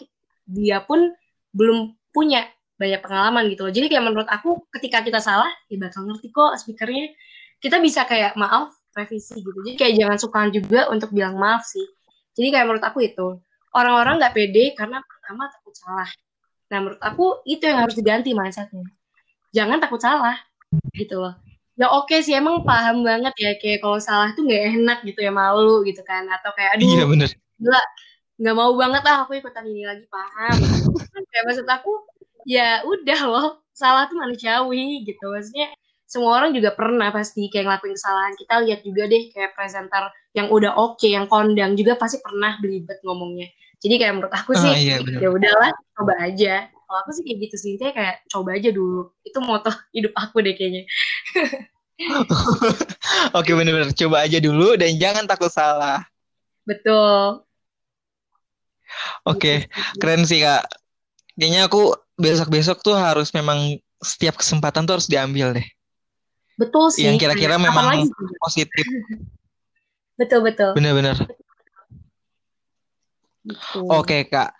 dia 0.48 0.80
pun 0.80 1.12
belum 1.52 1.92
punya 2.08 2.48
banyak 2.78 3.00
pengalaman 3.02 3.44
gitu 3.52 3.68
loh. 3.68 3.74
Jadi 3.74 3.86
kayak 3.90 4.04
menurut 4.06 4.28
aku 4.30 4.64
ketika 4.72 5.02
kita 5.04 5.20
salah 5.20 5.50
ya 5.68 5.76
bakal 5.76 6.06
ngerti 6.08 6.30
kok 6.30 6.56
speakernya. 6.56 7.12
Kita 7.58 7.82
bisa 7.82 8.06
kayak 8.06 8.38
maaf 8.38 8.70
revisi 8.98 9.38
gitu. 9.38 9.58
Jadi 9.62 9.78
kayak 9.78 9.94
jangan 9.94 10.18
suka 10.18 10.40
juga 10.50 10.80
untuk 10.90 11.14
bilang 11.14 11.38
maaf 11.38 11.62
sih. 11.62 11.86
Jadi 12.34 12.54
kayak 12.54 12.66
menurut 12.66 12.84
aku 12.84 12.98
itu 13.06 13.38
orang-orang 13.74 14.18
nggak 14.18 14.34
pede 14.34 14.64
karena 14.74 14.98
pertama 15.02 15.46
takut 15.50 15.74
salah. 15.78 16.10
Nah 16.68 16.78
menurut 16.82 17.02
aku 17.02 17.26
itu 17.46 17.62
yang 17.64 17.78
harus 17.86 17.94
diganti 17.94 18.34
mindsetnya. 18.34 18.86
Jangan 19.54 19.78
takut 19.78 20.02
salah 20.02 20.36
gitu 20.94 21.22
loh. 21.22 21.34
Ya 21.78 21.86
oke 21.94 22.10
okay 22.10 22.26
sih 22.26 22.34
emang 22.34 22.66
paham 22.66 23.06
banget 23.06 23.34
ya 23.38 23.50
kayak 23.54 23.78
kalau 23.86 24.02
salah 24.02 24.34
tuh 24.34 24.42
nggak 24.42 24.82
enak 24.82 24.98
gitu 25.06 25.22
ya 25.22 25.30
malu 25.30 25.86
gitu 25.86 26.02
kan 26.02 26.26
atau 26.26 26.50
kayak 26.58 26.74
aduh 26.74 26.90
iya, 26.90 27.04
bener. 27.06 27.30
gila 27.58 27.82
nggak 28.38 28.54
mau 28.54 28.72
banget 28.74 29.02
lah 29.06 29.16
aku 29.22 29.38
ikutan 29.38 29.66
ini 29.66 29.86
lagi 29.86 30.02
paham. 30.10 30.58
kayak 31.30 31.44
maksud 31.46 31.66
aku 31.70 31.92
ya 32.46 32.82
udah 32.82 33.20
loh 33.30 33.48
salah 33.70 34.10
tuh 34.10 34.18
manusiawi 34.18 35.06
gitu 35.06 35.30
maksudnya 35.30 35.70
semua 36.08 36.40
orang 36.40 36.56
juga 36.56 36.72
pernah 36.72 37.12
pasti 37.12 37.52
kayak 37.52 37.68
ngelakuin 37.68 37.94
kesalahan 37.94 38.34
kita 38.40 38.54
lihat 38.64 38.80
juga 38.80 39.02
deh 39.04 39.22
kayak 39.28 39.52
presenter 39.52 40.08
yang 40.32 40.48
udah 40.48 40.72
oke 40.72 40.96
okay, 40.96 41.12
yang 41.12 41.28
kondang 41.28 41.76
juga 41.76 42.00
pasti 42.00 42.16
pernah 42.24 42.56
belibet 42.64 42.96
ngomongnya 43.04 43.52
jadi 43.78 43.94
kayak 44.00 44.12
menurut 44.16 44.32
aku 44.32 44.56
sih 44.56 44.72
oh, 44.72 44.74
iya, 44.74 44.96
ya 45.04 45.28
udahlah 45.28 45.70
coba 45.94 46.14
aja 46.24 46.72
kalau 46.88 46.98
aku 47.04 47.10
sih 47.12 47.22
kayak 47.28 47.38
gitu 47.44 47.56
sih 47.60 47.70
Intinya 47.76 47.92
kayak 47.92 48.14
coba 48.32 48.56
aja 48.56 48.72
dulu 48.72 49.12
itu 49.20 49.38
moto 49.44 49.68
hidup 49.96 50.16
aku 50.16 50.40
deh 50.40 50.56
kayaknya 50.56 50.88
Oke 53.38 53.50
bener-bener 53.58 53.90
coba 53.90 54.22
aja 54.22 54.38
dulu 54.38 54.78
dan 54.78 54.94
jangan 54.94 55.26
takut 55.26 55.50
salah. 55.50 56.06
Betul. 56.62 57.42
Oke, 59.26 59.66
gitu 59.66 59.98
keren 59.98 60.22
sih 60.22 60.40
kak. 60.40 60.62
Kayaknya 61.34 61.66
aku 61.66 61.98
besok-besok 62.14 62.86
tuh 62.86 62.94
harus 62.94 63.34
memang 63.34 63.82
setiap 63.98 64.38
kesempatan 64.38 64.86
tuh 64.86 65.00
harus 65.00 65.10
diambil 65.10 65.58
deh. 65.58 65.68
Betul 66.58 66.90
sih. 66.90 67.06
Yang 67.06 67.22
kira-kira 67.22 67.54
memang 67.56 67.86
lagi? 67.86 68.10
positif. 68.42 68.84
betul 70.18 70.42
betul. 70.42 70.74
Benar-benar. 70.74 71.14
Oke 73.88 74.28
kak, 74.28 74.52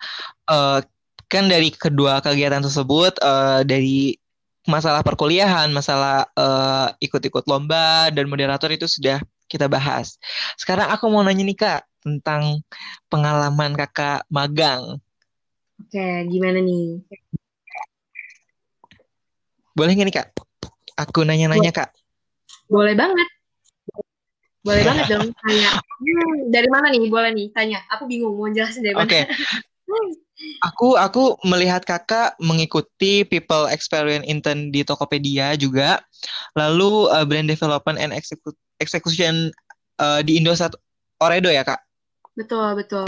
uh, 0.49 0.81
kan 1.29 1.45
dari 1.45 1.69
kedua 1.69 2.23
kegiatan 2.25 2.63
tersebut 2.63 3.21
uh, 3.21 3.61
dari 3.61 4.17
masalah 4.65 5.05
perkuliahan, 5.05 5.69
masalah 5.69 6.25
uh, 6.33 6.89
ikut-ikut 6.97 7.45
lomba 7.45 8.09
dan 8.09 8.25
moderator 8.25 8.71
itu 8.73 8.89
sudah 8.89 9.21
kita 9.45 9.69
bahas. 9.69 10.17
Sekarang 10.57 10.89
aku 10.89 11.05
mau 11.11 11.21
nanya 11.21 11.45
nih 11.45 11.57
kak 11.59 11.81
tentang 12.01 12.63
pengalaman 13.11 13.75
kakak 13.77 14.25
magang. 14.31 14.97
Oke, 15.79 16.07
gimana 16.31 16.63
nih? 16.63 17.03
Boleh 19.77 19.93
nggak 19.93 20.07
nih 20.07 20.15
kak? 20.17 20.27
Aku 20.99 21.23
nanya-nanya 21.23 21.71
kak. 21.71 21.95
Boleh 22.67 22.91
banget. 22.91 23.27
Boleh 24.59 24.83
banget 24.83 25.05
dong. 25.07 25.31
Tanya. 25.31 25.79
Hmm, 25.79 26.51
dari 26.51 26.67
mana 26.67 26.91
nih? 26.91 27.07
Boleh 27.07 27.31
nih. 27.31 27.47
Tanya. 27.55 27.79
Aku 27.95 28.03
bingung 28.03 28.35
mau 28.35 28.51
jelasin 28.51 28.83
dari 28.83 28.95
mana. 28.95 29.07
Oke. 29.07 29.23
Okay. 29.23 29.23
Aku 30.69 30.95
aku 30.95 31.35
melihat 31.47 31.83
kakak 31.83 32.35
mengikuti 32.39 33.23
People 33.27 33.67
Experience 33.71 34.23
Intern 34.27 34.71
di 34.71 34.85
Tokopedia 34.87 35.55
juga, 35.59 35.99
lalu 36.55 37.11
uh, 37.11 37.25
Brand 37.27 37.47
Development 37.49 37.97
and 37.99 38.15
Execution 38.79 39.51
uh, 39.99 40.23
di 40.23 40.39
Indosat 40.39 40.75
Oredo 41.19 41.51
ya 41.51 41.67
kak? 41.67 41.83
Betul 42.37 42.79
betul. 42.79 43.07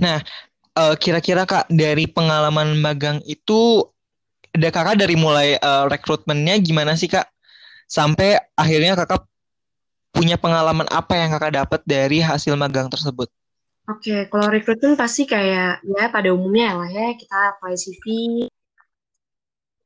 Nah, 0.00 0.20
uh, 0.76 0.94
kira-kira 0.96 1.44
kak 1.48 1.68
dari 1.72 2.08
pengalaman 2.08 2.76
magang 2.80 3.20
itu 3.24 3.84
ada 4.56 4.68
kakak 4.72 4.96
dari 4.96 5.14
mulai 5.14 5.60
uh, 5.60 5.84
rekrutmennya 5.86 6.56
gimana 6.64 6.96
sih 6.96 7.12
kak? 7.12 7.28
Sampai 7.84 8.40
akhirnya 8.56 8.96
kakak 8.96 9.28
punya 10.10 10.40
pengalaman 10.40 10.88
apa 10.88 11.12
yang 11.14 11.28
kakak 11.36 11.52
dapat 11.60 11.80
dari 11.84 12.24
hasil 12.24 12.56
magang 12.56 12.88
tersebut? 12.88 13.28
Oke, 13.86 14.10
okay, 14.10 14.20
kalau 14.26 14.50
rekrutmen 14.50 14.98
pasti 14.98 15.28
kayak 15.28 15.84
ya 15.84 16.04
pada 16.10 16.32
umumnya 16.34 16.74
lah 16.74 16.90
ya. 16.90 17.14
Kita 17.14 17.54
apply 17.54 17.74
CV, 17.78 18.04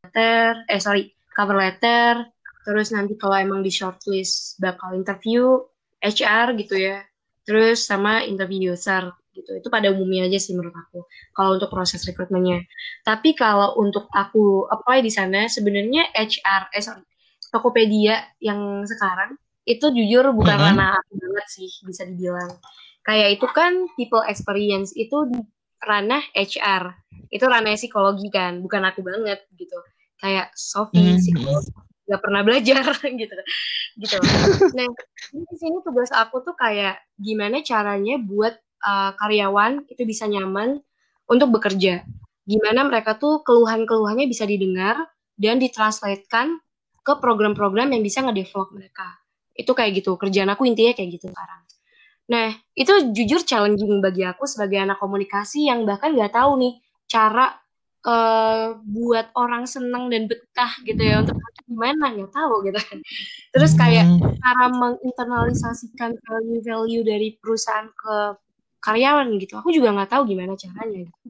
letter, 0.07 0.65
eh 0.71 0.81
sorry 0.81 1.13
cover 1.37 1.59
letter, 1.59 2.25
terus 2.65 2.95
nanti 2.95 3.19
kalau 3.21 3.37
emang 3.37 3.61
di 3.61 3.69
shortlist 3.69 4.57
bakal 4.57 4.97
interview 4.97 5.61
HR 6.01 6.57
gitu 6.57 6.81
ya, 6.81 7.05
terus 7.45 7.85
sama 7.85 8.25
interview 8.25 8.73
user 8.73 9.13
gitu. 9.41 9.51
Itu 9.57 9.69
pada 9.73 9.89
umumnya 9.89 10.29
aja 10.29 10.37
sih 10.37 10.53
menurut 10.53 10.77
aku. 10.77 11.09
Kalau 11.33 11.57
untuk 11.57 11.73
proses 11.73 12.05
rekrutmennya. 12.05 12.63
Tapi 13.03 13.33
kalau 13.33 13.81
untuk 13.81 14.07
aku 14.13 14.69
apply 14.69 15.01
di 15.01 15.09
sana 15.09 15.49
sebenarnya 15.49 16.13
HR 16.13 16.71
eh 16.77 16.85
sorry, 16.85 17.05
Tokopedia 17.51 18.21
yang 18.39 18.85
sekarang 18.85 19.35
itu 19.65 19.89
jujur 19.89 20.31
bukan 20.37 20.57
mm 20.57 20.61
-hmm. 20.61 20.67
karena 20.77 20.87
aku 21.01 21.13
banget 21.17 21.47
sih 21.49 21.69
bisa 21.83 22.05
dibilang. 22.05 22.53
Kayak 23.01 23.41
itu 23.41 23.47
kan 23.51 23.73
people 23.97 24.23
experience 24.29 24.93
itu 24.93 25.25
ranah 25.81 26.21
HR 26.37 26.93
itu 27.31 27.45
ranah 27.47 27.79
psikologi 27.79 28.29
kan 28.29 28.61
bukan 28.61 28.83
aku 28.85 29.01
banget 29.01 29.41
gitu 29.57 29.79
kayak 30.21 30.53
Sophie 30.53 31.17
hmm. 31.17 31.21
psikologi 31.23 31.73
nggak 32.11 32.21
pernah 32.21 32.43
belajar 32.43 32.85
gitu 33.23 33.37
gitu 34.03 34.17
nah 34.77 34.89
di 35.31 35.57
sini 35.57 35.79
tugas 35.87 36.11
aku 36.11 36.43
tuh 36.43 36.59
kayak 36.59 37.01
gimana 37.17 37.63
caranya 37.63 38.19
buat 38.19 38.59
uh, 38.85 39.13
karyawan 39.17 39.87
itu 39.89 40.03
bisa 40.05 40.27
nyaman 40.27 40.81
untuk 41.31 41.55
bekerja. 41.55 42.03
Gimana 42.49 42.83
mereka 42.89 43.15
tuh 43.15 43.47
keluhan-keluhannya 43.47 44.27
bisa 44.27 44.49
didengar 44.49 44.99
dan 45.39 45.63
ditranslatekan 45.63 46.59
ke 47.01 47.13
program-program 47.17 47.95
yang 47.95 48.03
bisa 48.03 48.21
ngedevelop 48.21 48.75
mereka. 48.75 49.21
Itu 49.55 49.73
kayak 49.73 50.03
gitu 50.03 50.17
kerjaan 50.19 50.51
aku 50.53 50.69
intinya 50.69 50.93
kayak 50.93 51.21
gitu 51.21 51.31
sekarang. 51.31 51.63
Nah 52.31 52.49
itu 52.79 53.11
jujur 53.11 53.43
challenging 53.43 53.99
bagi 53.99 54.23
aku 54.23 54.47
sebagai 54.47 54.79
anak 54.79 55.03
komunikasi 55.03 55.67
yang 55.67 55.83
bahkan 55.83 56.15
nggak 56.15 56.35
tahu 56.35 56.61
nih 56.63 56.75
cara 57.11 57.59
uh, 58.07 58.79
buat 58.87 59.35
orang 59.35 59.67
seneng 59.67 60.09
dan 60.15 60.31
betah 60.31 60.73
gitu 60.87 61.03
ya 61.03 61.27
untuk 61.27 61.37
gimana 61.67 62.15
nggak 62.15 62.31
tahu 62.31 62.55
gitu 62.67 62.79
kan. 62.79 62.99
Terus 63.55 63.73
kayak 63.75 64.05
hmm. 64.07 64.39
cara 64.39 64.67
menginternalisasikan 64.71 66.11
value-value 66.23 67.05
dari 67.07 67.29
perusahaan 67.39 67.91
ke 67.91 68.17
karyawan 68.81 69.29
gitu 69.39 69.61
aku 69.61 69.71
juga 69.71 69.93
nggak 69.93 70.11
tahu 70.11 70.23
gimana 70.29 70.57
caranya 70.57 71.07
gitu. 71.07 71.29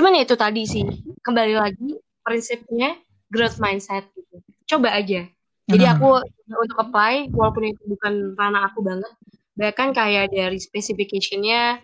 cuman 0.00 0.18
ya 0.18 0.22
itu 0.24 0.36
tadi 0.36 0.62
sih 0.64 0.84
kembali 1.22 1.54
lagi 1.56 1.90
prinsipnya 2.24 2.96
growth 3.30 3.60
mindset 3.62 4.08
gitu 4.16 4.42
coba 4.76 4.96
aja 4.96 5.28
jadi 5.66 5.84
hmm. 5.86 5.94
aku 5.98 6.08
untuk 6.56 6.78
apply 6.78 7.30
walaupun 7.30 7.70
itu 7.70 7.82
bukan 7.86 8.34
ranah 8.34 8.70
aku 8.70 8.82
banget 8.82 9.12
bahkan 9.56 9.94
kayak 9.94 10.32
dari 10.32 10.58
specificationnya 10.60 11.80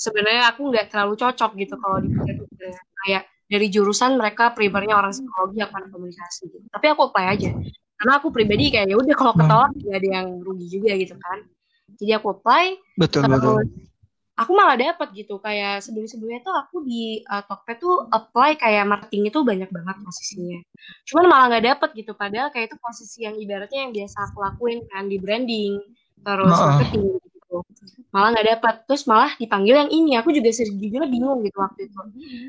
sebenarnya 0.00 0.48
aku 0.48 0.72
nggak 0.72 0.88
terlalu 0.88 1.14
cocok 1.20 1.50
gitu 1.60 1.74
kalau 1.76 2.00
di 2.00 2.08
kayak 3.04 3.28
dari 3.50 3.66
jurusan 3.66 4.14
mereka 4.14 4.54
prefernya 4.54 4.94
orang 4.94 5.10
psikologi 5.10 5.58
akan 5.58 5.90
komunikasi 5.90 6.46
gitu. 6.54 6.66
Tapi 6.70 6.86
aku 6.86 7.10
apply 7.10 7.26
aja. 7.34 7.50
Karena 7.98 8.12
aku 8.16 8.30
pribadi 8.30 8.70
kayak 8.70 8.86
ya 8.88 8.96
udah 8.96 9.14
kalau 9.18 9.34
ketolak 9.34 9.74
hmm. 9.74 9.90
ada 9.90 10.08
yang 10.08 10.28
rugi 10.40 10.66
juga 10.70 10.94
gitu 10.94 11.18
kan. 11.18 11.38
Jadi 11.98 12.12
aku 12.14 12.26
apply. 12.38 12.78
Betul 12.96 13.26
betul. 13.26 13.66
Aku 14.40 14.56
malah 14.56 14.72
dapat 14.80 15.12
gitu 15.12 15.36
kayak 15.36 15.84
sebelum-sebelumnya 15.84 16.40
tuh 16.40 16.56
aku 16.56 16.80
di 16.80 17.20
uh, 17.28 17.44
Tokped 17.44 17.76
tuh 17.76 18.08
apply 18.08 18.56
kayak 18.56 18.88
marketing 18.88 19.28
itu 19.28 19.44
banyak 19.44 19.68
banget 19.68 19.96
posisinya. 20.00 20.58
Cuman 21.04 21.24
malah 21.28 21.44
nggak 21.52 21.64
dapat 21.76 21.90
gitu 21.92 22.12
padahal 22.16 22.48
kayak 22.48 22.72
itu 22.72 22.76
posisi 22.80 23.28
yang 23.28 23.36
ibaratnya 23.36 23.84
yang 23.84 23.92
biasa 23.92 24.16
aku 24.32 24.40
lakuin 24.40 24.80
kan 24.88 25.12
di 25.12 25.20
branding 25.20 25.76
terus 26.24 26.56
marketing 26.56 27.20
gitu. 27.20 27.56
Malah 28.16 28.28
nggak 28.32 28.48
dapat 28.56 28.74
terus 28.88 29.04
malah 29.04 29.30
dipanggil 29.36 29.74
yang 29.76 29.90
ini. 29.92 30.16
Aku 30.16 30.32
juga 30.32 30.48
sejujurnya 30.48 31.04
bingung 31.12 31.44
gitu 31.44 31.60
waktu 31.60 31.92
itu. 31.92 32.00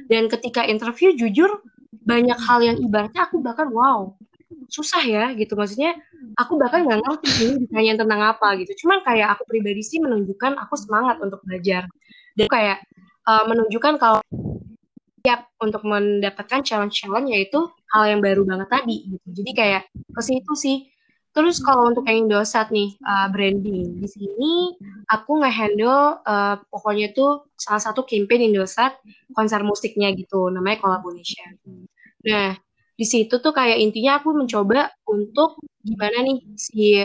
Dan 0.08 0.32
ketika 0.32 0.64
interview 0.64 1.12
jujur 1.12 1.60
banyak 2.08 2.40
hal 2.40 2.64
yang 2.64 2.78
ibaratnya 2.80 3.28
aku 3.28 3.44
bahkan 3.44 3.68
wow 3.68 4.16
susah 4.72 5.04
ya 5.04 5.36
gitu. 5.36 5.60
Maksudnya 5.60 6.00
aku 6.38 6.60
bahkan 6.60 6.88
nggak 6.88 7.02
ngerti 7.04 7.30
ini 7.44 7.54
ditanya 7.68 7.94
tentang 8.04 8.22
apa 8.22 8.48
gitu. 8.60 8.72
Cuman 8.86 9.04
kayak 9.04 9.38
aku 9.38 9.44
pribadi 9.48 9.82
sih 9.84 10.00
menunjukkan 10.00 10.60
aku 10.60 10.76
semangat 10.80 11.18
untuk 11.20 11.42
belajar. 11.44 11.88
Dan 12.36 12.48
kayak 12.48 12.84
uh, 13.28 13.44
menunjukkan 13.48 14.00
kalau 14.00 14.22
siap 15.22 15.54
untuk 15.62 15.86
mendapatkan 15.86 16.66
challenge-challenge 16.66 17.30
yaitu 17.30 17.70
hal 17.94 18.04
yang 18.10 18.20
baru 18.24 18.42
banget 18.42 18.68
tadi 18.70 19.06
gitu. 19.06 19.28
Jadi 19.42 19.52
kayak 19.54 19.84
ke 19.92 20.22
situ 20.22 20.54
sih. 20.58 20.78
Terus 21.32 21.64
kalau 21.64 21.88
untuk 21.88 22.04
yang 22.12 22.28
Indosat 22.28 22.76
nih 22.76 23.00
uh, 23.08 23.32
branding. 23.32 24.04
Di 24.04 24.08
sini 24.12 24.76
aku 25.08 25.40
ngehandle 25.40 26.20
uh, 26.28 26.60
pokoknya 26.68 27.16
tuh 27.16 27.48
salah 27.56 27.80
satu 27.80 28.04
campaign 28.04 28.52
Indosat 28.52 29.00
konser 29.32 29.64
musiknya 29.64 30.12
gitu 30.12 30.52
namanya 30.52 30.84
collaboration. 30.84 31.56
Nah 32.28 32.60
di 33.00 33.06
situ 33.08 33.40
tuh 33.40 33.54
kayak 33.56 33.80
intinya 33.80 34.20
aku 34.20 34.36
mencoba 34.36 34.92
untuk 35.08 35.56
gimana 35.82 36.18
nih 36.26 36.38
si 36.58 37.02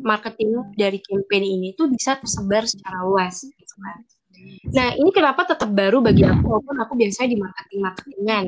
marketing 0.00 0.76
dari 0.76 0.98
campaign 1.00 1.44
ini 1.44 1.68
tuh 1.74 1.88
bisa 1.88 2.16
tersebar 2.20 2.64
secara 2.68 3.04
luas. 3.04 3.44
Gitu 3.44 3.74
kan. 3.80 3.98
Nah 4.72 4.88
ini 4.96 5.10
kenapa 5.12 5.44
tetap 5.44 5.68
baru 5.68 6.00
bagi 6.00 6.24
aku 6.24 6.44
walaupun 6.44 6.76
aku 6.80 6.92
biasanya 6.96 7.28
di 7.32 7.38
marketing 7.40 7.80
marketingan. 7.80 8.46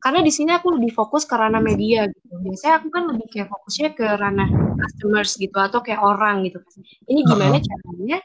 Karena 0.00 0.20
di 0.24 0.32
sini 0.32 0.50
aku 0.56 0.80
lebih 0.80 0.96
fokus 0.96 1.28
ke 1.28 1.34
ranah 1.36 1.60
media 1.60 2.08
gitu. 2.08 2.32
Biasanya 2.40 2.74
aku 2.80 2.88
kan 2.88 3.04
lebih 3.04 3.26
kayak 3.28 3.48
fokusnya 3.52 3.88
ke 3.92 4.06
ranah 4.16 4.48
customers 4.80 5.36
gitu 5.36 5.58
atau 5.60 5.84
kayak 5.84 6.00
orang 6.00 6.48
gitu. 6.48 6.56
Ini 7.04 7.20
gimana 7.28 7.56
uh 7.56 7.60
-huh. 7.60 7.68
caranya 7.68 8.18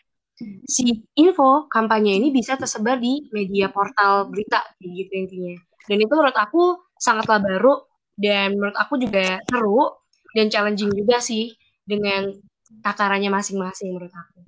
si 0.67 1.03
info 1.15 1.67
kampanye 1.72 2.19
ini 2.19 2.27
bisa 2.31 2.60
tersebar 2.60 3.00
di 3.00 3.27
media 3.31 3.72
portal 3.72 4.27
berita 4.31 4.63
gitu 4.79 5.12
intinya. 5.15 5.55
Dan 5.86 5.98
itu 6.01 6.13
menurut 6.15 6.36
aku 6.36 6.79
sangatlah 6.95 7.39
baru 7.43 7.84
dan 8.15 8.55
menurut 8.55 8.75
aku 8.79 8.95
juga 9.00 9.39
seru 9.48 10.04
dan 10.35 10.51
challenging 10.51 10.91
juga 10.91 11.23
sih 11.23 11.55
dengan 11.87 12.35
takarannya 12.83 13.31
masing-masing 13.31 13.95
menurut 13.95 14.11
aku. 14.11 14.39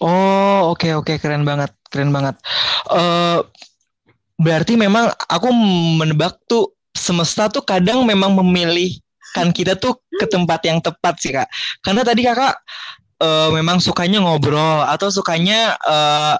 Oh, 0.00 0.72
oke 0.72 0.82
okay, 0.82 0.92
oke 0.96 1.04
okay. 1.12 1.16
keren 1.20 1.44
banget, 1.44 1.70
keren 1.92 2.10
banget. 2.10 2.36
Uh, 2.88 3.44
berarti 4.40 4.76
memang 4.76 5.12
aku 5.28 5.48
menebak 6.00 6.36
tuh 6.48 6.76
semesta 6.96 7.48
tuh 7.52 7.64
kadang 7.64 8.04
memang 8.04 8.32
memilihkan 8.36 9.52
kita 9.52 9.76
tuh 9.76 10.00
ke 10.16 10.24
tempat 10.28 10.60
yang 10.64 10.80
tepat 10.80 11.14
sih 11.20 11.32
kak 11.32 11.48
karena 11.84 12.00
tadi 12.04 12.24
kakak 12.24 12.56
uh, 13.20 13.52
memang 13.52 13.80
sukanya 13.80 14.24
ngobrol 14.24 14.84
atau 14.88 15.12
sukanya 15.12 15.76
uh, 15.84 16.36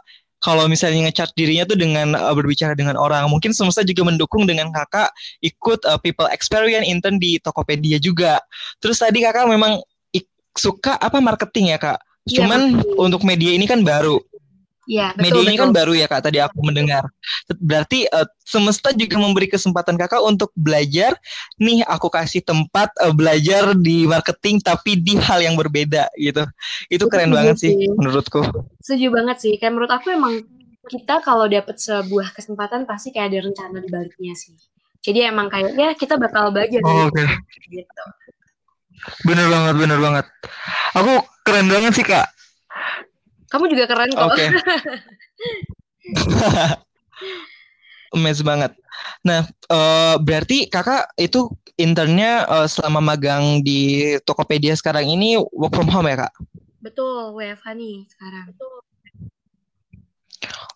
kalau 0.47 0.71
misalnya 0.71 1.11
ngecat 1.11 1.35
dirinya 1.35 1.67
tuh 1.67 1.75
dengan 1.75 2.15
uh, 2.15 2.31
berbicara 2.31 2.79
dengan 2.79 2.95
orang 2.95 3.27
mungkin 3.27 3.51
semesta 3.51 3.83
juga 3.83 4.07
mendukung 4.07 4.47
dengan 4.47 4.71
kakak 4.71 5.11
ikut 5.43 5.83
uh, 5.91 5.99
people 5.99 6.31
experience 6.31 6.87
intern 6.87 7.19
di 7.19 7.43
Tokopedia 7.43 7.99
juga. 7.99 8.39
Terus 8.79 9.03
tadi 9.03 9.27
kakak 9.27 9.51
memang 9.51 9.83
suka 10.57 10.97
apa 10.97 11.21
marketing 11.21 11.77
ya 11.77 11.79
kak? 11.83 12.01
Iya, 12.27 12.43
cuman 12.43 12.83
ya, 12.83 12.83
untuk 12.99 13.23
media 13.23 13.55
ini 13.55 13.67
kan 13.67 13.83
baru 13.87 14.19
Iya, 14.87 15.13
betul. 15.19 15.43
Media 15.43 15.43
ini 15.51 15.57
kan 15.59 15.71
baru 15.75 15.93
ya 15.99 16.07
kak. 16.07 16.23
Tadi 16.31 16.39
aku 16.39 16.63
mendengar. 16.63 17.03
Berarti 17.59 18.07
uh, 18.07 18.27
semesta 18.47 18.95
juga 18.95 19.19
memberi 19.19 19.51
kesempatan 19.51 19.99
kakak 19.99 20.23
untuk 20.23 20.55
belajar. 20.55 21.19
Nih 21.59 21.83
aku 21.83 22.07
kasih 22.07 22.47
tempat 22.47 22.95
uh, 23.03 23.11
belajar 23.11 23.75
di 23.75 24.07
marketing 24.07 24.63
tapi 24.63 24.95
di 24.95 25.19
hal 25.19 25.43
yang 25.43 25.59
berbeda 25.59 26.07
gitu. 26.15 26.47
Itu 26.87 27.11
keren 27.11 27.35
Setuju 27.35 27.37
banget 27.37 27.57
sih 27.59 27.75
menurutku. 27.99 28.41
Setuju 28.79 29.07
banget 29.11 29.37
sih. 29.43 29.53
Kayak 29.59 29.73
menurut 29.75 29.93
aku 29.93 30.07
emang 30.15 30.35
kita 30.87 31.19
kalau 31.27 31.51
dapat 31.51 31.77
sebuah 31.83 32.31
kesempatan 32.31 32.87
pasti 32.87 33.11
kayak 33.11 33.35
ada 33.35 33.39
rencana 33.43 33.83
di 33.83 33.91
baliknya 33.91 34.39
sih. 34.39 34.55
Jadi 35.03 35.27
emang 35.27 35.51
kayak 35.51 35.75
ya 35.75 35.91
kita 35.99 36.15
bakal 36.15 36.55
belajar. 36.55 36.79
Oh, 36.87 37.11
Oke. 37.11 37.27
Okay. 37.27 37.83
Gitu. 37.83 38.05
Bener 39.27 39.47
banget, 39.51 39.75
bener 39.83 39.99
banget. 39.99 40.27
Aku 40.95 41.27
keren 41.43 41.67
banget 41.67 41.93
sih 41.95 42.07
kak 42.07 42.36
kamu 43.57 43.73
juga 43.73 43.85
keren 43.89 44.13
kok. 44.13 44.29
Oke. 44.29 44.45
Okay. 46.07 46.79
Emes 48.15 48.39
banget. 48.45 48.71
Nah, 49.27 49.49
uh, 49.73 50.15
berarti 50.23 50.71
kakak 50.71 51.11
itu 51.19 51.51
internnya 51.75 52.47
uh, 52.47 52.69
selama 52.71 53.03
magang 53.03 53.65
di 53.67 54.15
Tokopedia 54.23 54.79
sekarang 54.79 55.11
ini 55.11 55.35
work 55.51 55.75
from 55.75 55.91
home 55.91 56.07
ya 56.07 56.29
kak? 56.29 56.33
Betul, 56.79 57.35
WFH 57.35 57.75
nih 57.75 58.07
sekarang. 58.07 58.55
Betul. 58.55 58.77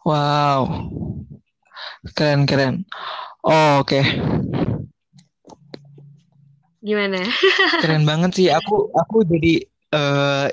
Wow, 0.03 0.61
keren 2.17 2.49
keren. 2.49 2.89
Oh, 3.45 3.85
Oke. 3.85 4.01
Okay. 4.01 4.05
Gimana? 6.81 7.21
keren 7.85 8.09
banget 8.09 8.31
sih. 8.35 8.49
Aku 8.49 8.89
aku 8.97 9.23
jadi 9.29 9.69
uh, 9.93 10.49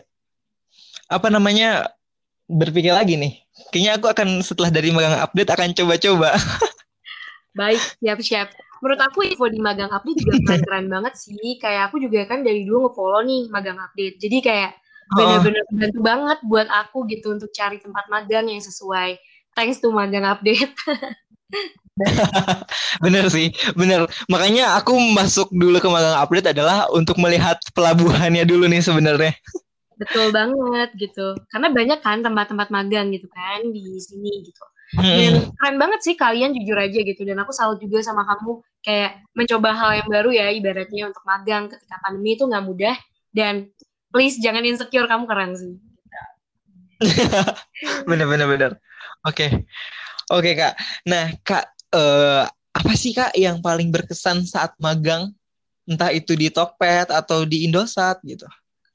apa 1.07 1.27
namanya 1.31 1.96
berpikir 2.47 2.95
lagi 2.95 3.19
nih. 3.19 3.43
Kayaknya 3.69 3.91
aku 3.99 4.07
akan 4.07 4.27
setelah 4.39 4.71
dari 4.71 4.89
magang 4.95 5.19
update 5.19 5.51
akan 5.51 5.69
coba-coba. 5.75 6.29
Baik, 7.59 7.81
siap-siap. 7.99 8.47
Menurut 8.79 9.01
aku 9.01 9.25
info 9.25 9.49
di 9.49 9.59
magang 9.59 9.89
update 9.89 10.21
juga 10.21 10.37
keren-keren 10.45 10.87
banget 10.87 11.13
sih. 11.17 11.57
Kayak 11.57 11.91
aku 11.91 11.97
juga 11.99 12.23
kan 12.29 12.45
dari 12.45 12.63
dulu 12.63 12.87
nge-follow 12.87 13.21
nih 13.25 13.49
magang 13.49 13.81
update. 13.81 14.15
Jadi 14.21 14.37
kayak 14.39 14.71
benar-benar 15.07 15.63
oh. 15.63 15.73
bantu 15.73 15.99
banget 16.03 16.39
buat 16.45 16.67
aku 16.69 16.97
gitu 17.09 17.33
untuk 17.33 17.49
cari 17.51 17.81
tempat 17.81 18.05
magang 18.07 18.47
yang 18.47 18.61
sesuai. 18.61 19.17
Thanks 19.57 19.81
to 19.81 19.89
magang 19.89 20.23
update. 20.23 20.69
bener 23.03 23.25
sih, 23.33 23.49
bener. 23.73 24.05
Makanya 24.29 24.77
aku 24.77 24.93
masuk 25.17 25.49
dulu 25.49 25.81
ke 25.81 25.89
magang 25.89 26.21
update 26.21 26.53
adalah 26.53 26.85
untuk 26.93 27.17
melihat 27.17 27.57
pelabuhannya 27.73 28.45
dulu 28.45 28.69
nih 28.69 28.85
sebenarnya. 28.85 29.33
Betul 29.97 30.29
banget 30.29 30.89
gitu. 30.97 31.33
Karena 31.49 31.73
banyak 31.73 31.99
kan 32.05 32.21
tempat-tempat 32.21 32.69
magang 32.69 33.09
gitu 33.09 33.27
kan 33.33 33.65
di 33.73 33.97
sini 33.97 34.45
gitu. 34.45 34.63
Dan 34.95 35.51
keren 35.57 35.75
banget 35.75 35.99
sih 36.05 36.15
kalian 36.15 36.55
jujur 36.55 36.77
aja 36.79 36.99
gitu. 37.01 37.21
Dan 37.27 37.41
aku 37.41 37.51
salut 37.51 37.81
juga 37.81 37.99
sama 38.05 38.23
kamu 38.23 38.61
kayak 38.85 39.25
mencoba 39.35 39.69
hal 39.75 39.91
yang 39.99 40.07
baru 40.07 40.29
ya 40.31 40.47
ibaratnya 40.53 41.11
untuk 41.11 41.23
magang 41.27 41.67
ketika 41.67 41.97
pandemi 41.99 42.37
itu 42.37 42.47
nggak 42.47 42.63
mudah. 42.63 42.95
Dan 43.33 43.73
please 44.13 44.39
jangan 44.39 44.63
insecure 44.63 45.09
kamu 45.09 45.27
keren 45.27 45.51
sih. 45.57 45.73
bener 48.09 48.25
bener 48.25 48.47
bener. 48.47 48.71
Oke. 49.27 49.67
Oke, 50.27 50.59
Kak. 50.59 50.75
Nah, 51.07 51.31
Kak, 51.39 51.65
uh, 51.95 52.43
apa 52.75 52.93
sih 52.99 53.15
Kak 53.15 53.31
yang 53.39 53.63
paling 53.63 53.89
berkesan 53.91 54.43
saat 54.43 54.75
magang? 54.77 55.31
Entah 55.87 56.11
itu 56.11 56.35
di 56.35 56.51
Tokped 56.51 57.15
atau 57.15 57.47
di 57.47 57.63
Indosat 57.63 58.19
gitu. 58.27 58.43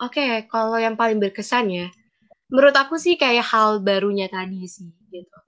Oke, 0.03 0.19
okay, 0.19 0.51
kalau 0.51 0.75
yang 0.83 0.99
paling 0.99 1.23
berkesan 1.23 1.71
ya, 1.71 1.87
menurut 2.51 2.75
aku 2.75 2.99
sih 2.99 3.15
kayak 3.15 3.47
hal 3.47 3.79
barunya 3.79 4.27
tadi 4.27 4.67
sih 4.67 4.91
gitu. 5.15 5.39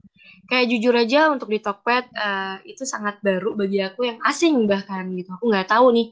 Kayak 0.47 0.65
jujur 0.71 0.95
aja 0.95 1.27
untuk 1.27 1.51
di 1.51 1.59
Tokped 1.59 2.15
uh, 2.15 2.63
itu 2.63 2.87
sangat 2.87 3.19
baru 3.19 3.51
bagi 3.51 3.83
aku 3.83 4.07
yang 4.07 4.19
asing 4.23 4.63
bahkan 4.63 5.11
gitu. 5.11 5.35
Aku 5.35 5.51
nggak 5.51 5.67
tahu 5.67 5.91
nih 5.91 6.07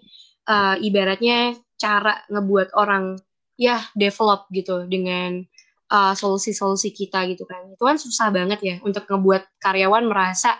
uh, 0.51 0.75
ibaratnya 0.75 1.55
cara 1.79 2.19
ngebuat 2.27 2.75
orang 2.75 3.15
ya 3.55 3.79
develop 3.95 4.51
gitu 4.51 4.83
dengan 4.91 5.39
uh, 5.87 6.11
solusi-solusi 6.11 6.91
kita 6.91 7.23
gitu 7.31 7.47
kan. 7.47 7.71
Itu 7.71 7.87
kan 7.87 7.95
susah 7.95 8.27
banget 8.27 8.59
ya 8.59 8.75
untuk 8.83 9.07
ngebuat 9.07 9.63
karyawan 9.63 10.03
merasa 10.03 10.59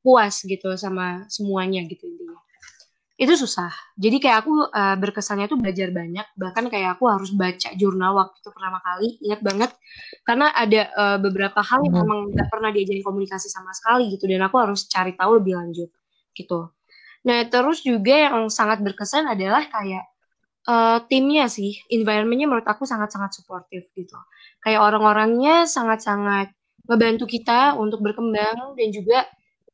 puas 0.00 0.40
gitu 0.48 0.72
sama 0.80 1.28
semuanya 1.28 1.84
gitu 1.84 2.08
intinya 2.08 2.47
itu 3.18 3.34
susah. 3.34 3.74
Jadi 3.98 4.22
kayak 4.22 4.46
aku 4.46 4.70
uh, 4.70 4.94
berkesannya 4.94 5.50
tuh 5.50 5.58
belajar 5.58 5.90
banyak. 5.90 6.22
Bahkan 6.38 6.70
kayak 6.70 6.94
aku 6.94 7.10
harus 7.10 7.34
baca 7.34 7.74
jurnal 7.74 8.14
waktu 8.14 8.38
itu 8.38 8.50
pertama 8.54 8.78
kali. 8.78 9.18
Ingat 9.26 9.40
banget. 9.42 9.70
Karena 10.22 10.54
ada 10.54 10.82
uh, 10.94 11.18
beberapa 11.18 11.58
hal 11.58 11.82
yang 11.82 11.98
hmm. 11.98 12.02
memang 12.06 12.20
nggak 12.30 12.46
pernah 12.46 12.70
diajarin 12.70 13.02
komunikasi 13.02 13.50
sama 13.50 13.74
sekali 13.74 14.14
gitu. 14.14 14.30
Dan 14.30 14.46
aku 14.46 14.62
harus 14.62 14.86
cari 14.86 15.18
tahu 15.18 15.42
lebih 15.42 15.58
lanjut 15.58 15.90
gitu. 16.30 16.70
Nah 17.26 17.42
terus 17.50 17.82
juga 17.82 18.30
yang 18.30 18.46
sangat 18.54 18.86
berkesan 18.86 19.26
adalah 19.26 19.66
kayak 19.66 20.06
uh, 20.70 21.02
timnya 21.10 21.50
sih. 21.50 21.74
Environmentnya 21.90 22.46
menurut 22.46 22.70
aku 22.70 22.86
sangat-sangat 22.86 23.34
suportif 23.34 23.90
gitu. 23.98 24.14
Kayak 24.62 24.94
orang-orangnya 24.94 25.66
sangat-sangat 25.66 26.54
ngebantu 26.86 27.26
kita 27.26 27.74
untuk 27.74 27.98
berkembang 27.98 28.78
dan 28.78 28.88
juga 28.94 29.26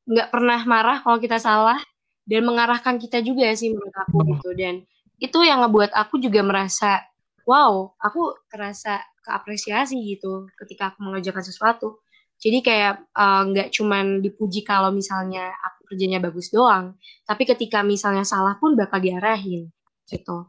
nggak 0.09 0.33
pernah 0.33 0.61
marah 0.65 0.99
kalau 1.05 1.21
kita 1.21 1.37
salah 1.37 1.77
dan 2.25 2.43
mengarahkan 2.45 2.97
kita 2.97 3.21
juga 3.21 3.53
sih 3.53 3.73
menurut 3.73 3.95
aku 3.95 4.17
hmm. 4.21 4.29
gitu. 4.37 4.49
Dan 4.57 4.75
itu 5.21 5.39
yang 5.45 5.63
ngebuat 5.65 5.95
aku 5.95 6.21
juga 6.21 6.41
merasa 6.43 7.01
wow 7.45 7.93
aku 8.01 8.35
kerasa 8.49 9.01
keapresiasi 9.25 9.97
gitu 10.01 10.49
ketika 10.59 10.93
aku 10.93 11.05
mengerjakan 11.05 11.45
sesuatu. 11.45 12.01
Jadi 12.41 12.61
kayak 12.61 12.95
eh, 13.15 13.43
nggak 13.53 13.69
uh, 13.71 13.73
cuman 13.73 14.21
dipuji 14.21 14.67
kalau 14.67 14.91
misalnya 14.91 15.55
aku 15.55 15.95
kerjanya 15.95 16.19
bagus 16.19 16.51
doang 16.51 16.99
tapi 17.25 17.47
ketika 17.47 17.81
misalnya 17.87 18.27
salah 18.27 18.59
pun 18.59 18.75
bakal 18.75 18.99
diarahin 19.01 19.71
gitu. 20.11 20.45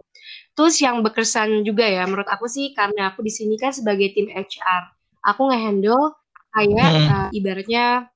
Terus 0.58 0.75
yang 0.82 1.00
berkesan 1.05 1.63
juga 1.63 1.86
ya 1.88 2.03
menurut 2.10 2.27
aku 2.27 2.50
sih 2.50 2.74
karena 2.75 3.13
aku 3.13 3.24
di 3.24 3.32
sini 3.32 3.55
kan 3.55 3.72
sebagai 3.72 4.12
tim 4.12 4.27
HR 4.27 4.96
aku 5.25 5.41
ngehandle 5.50 6.15
kayak 6.55 6.91
uh, 7.12 7.29
ibaratnya 7.36 8.08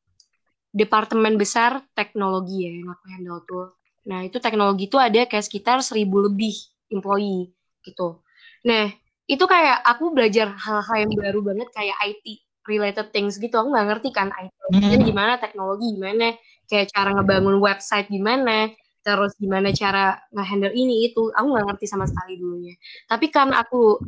departemen 0.69 1.35
besar 1.35 1.81
teknologi 1.97 2.65
ya 2.65 2.71
yang 2.81 2.89
aku 2.93 3.05
handle 3.09 3.41
tuh. 3.45 3.67
Nah 4.05 4.25
itu 4.25 4.37
teknologi 4.37 4.89
itu 4.89 4.97
ada 5.01 5.25
kayak 5.25 5.45
sekitar 5.45 5.81
seribu 5.81 6.29
lebih 6.29 6.53
employee 6.93 7.53
gitu. 7.85 8.21
Nah 8.65 8.89
itu 9.29 9.45
kayak 9.45 9.85
aku 9.85 10.09
belajar 10.09 10.53
hal-hal 10.57 10.95
yang 11.05 11.13
baru 11.13 11.39
banget 11.45 11.69
kayak 11.69 11.97
IT 12.01 12.25
related 12.65 13.13
things 13.13 13.37
gitu. 13.37 13.53
Aku 13.57 13.69
nggak 13.73 13.87
ngerti 13.93 14.09
kan 14.13 14.29
IT 14.33 14.53
hmm. 14.73 15.05
gimana, 15.05 15.37
teknologi 15.37 15.93
gimana, 15.93 16.33
kayak 16.69 16.89
cara 16.93 17.13
ngebangun 17.17 17.57
website 17.61 18.09
gimana, 18.09 18.69
terus 19.01 19.33
gimana 19.37 19.73
cara 19.73 20.17
ngehandle 20.33 20.73
ini 20.73 21.09
itu. 21.09 21.33
Aku 21.33 21.45
nggak 21.49 21.65
ngerti 21.73 21.85
sama 21.89 22.05
sekali 22.05 22.37
dulunya. 22.37 22.73
Tapi 23.09 23.29
karena 23.33 23.61
aku 23.65 24.01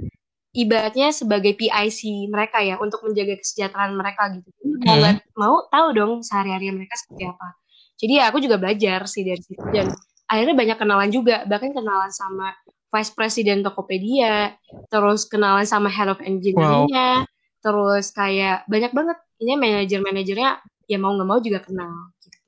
ibaratnya 0.52 1.16
sebagai 1.16 1.56
PIC 1.56 2.28
mereka 2.28 2.60
ya 2.60 2.76
untuk 2.80 3.04
menjaga 3.08 3.40
kesejahteraan 3.40 3.96
mereka 3.96 4.32
gitu. 4.36 4.50
Mau 4.84 5.00
hmm. 5.00 5.18
mau 5.40 5.56
tahu 5.72 5.88
dong 5.96 6.14
sehari-hari 6.22 6.72
mereka 6.76 7.00
seperti 7.00 7.32
apa. 7.32 7.56
Jadi 8.02 8.14
ya 8.20 8.24
aku 8.28 8.38
juga 8.44 8.58
belajar 8.58 9.06
sih 9.08 9.24
dari 9.24 9.40
situ 9.40 9.64
dan 9.72 9.94
akhirnya 10.28 10.56
banyak 10.58 10.78
kenalan 10.80 11.10
juga 11.14 11.46
bahkan 11.48 11.72
kenalan 11.72 12.12
sama 12.12 12.52
Vice 12.92 13.16
President 13.16 13.64
Tokopedia, 13.64 14.52
terus 14.92 15.24
kenalan 15.24 15.64
sama 15.64 15.88
Head 15.88 16.12
of 16.12 16.20
Engineering-nya, 16.20 17.24
wow. 17.24 17.30
terus 17.64 18.12
kayak 18.12 18.68
banyak 18.68 18.92
banget 18.92 19.18
ini 19.40 19.56
manajer-manajernya 19.56 20.60
ya 20.92 20.98
mau 21.00 21.16
nggak 21.16 21.30
mau 21.30 21.40
juga 21.40 21.64
kenal 21.64 22.12
gitu. 22.20 22.40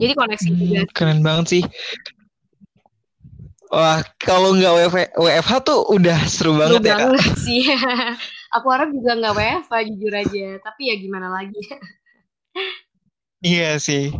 Jadi 0.00 0.12
koneksi 0.16 0.48
hmm, 0.48 0.58
juga. 0.58 0.80
Keren 0.96 1.20
banget 1.20 1.46
sih. 1.52 1.62
Wah, 3.74 4.06
kalau 4.22 4.54
nggak 4.54 4.72
WF, 4.78 4.94
WFH 5.18 5.52
tuh 5.66 5.82
udah 5.90 6.18
seru 6.30 6.54
banget 6.54 6.78
seru 6.78 6.86
ya, 6.86 6.94
banget 6.94 7.18
Kak. 7.18 7.36
sih. 7.46 7.62
Aku 8.56 8.66
harap 8.70 8.94
juga 8.94 9.18
nggak 9.18 9.34
WFH 9.34 9.72
jujur 9.90 10.12
aja, 10.14 10.46
tapi 10.62 10.82
ya 10.86 10.94
gimana 10.94 11.26
lagi. 11.26 11.58
iya 13.42 13.74
sih. 13.82 14.14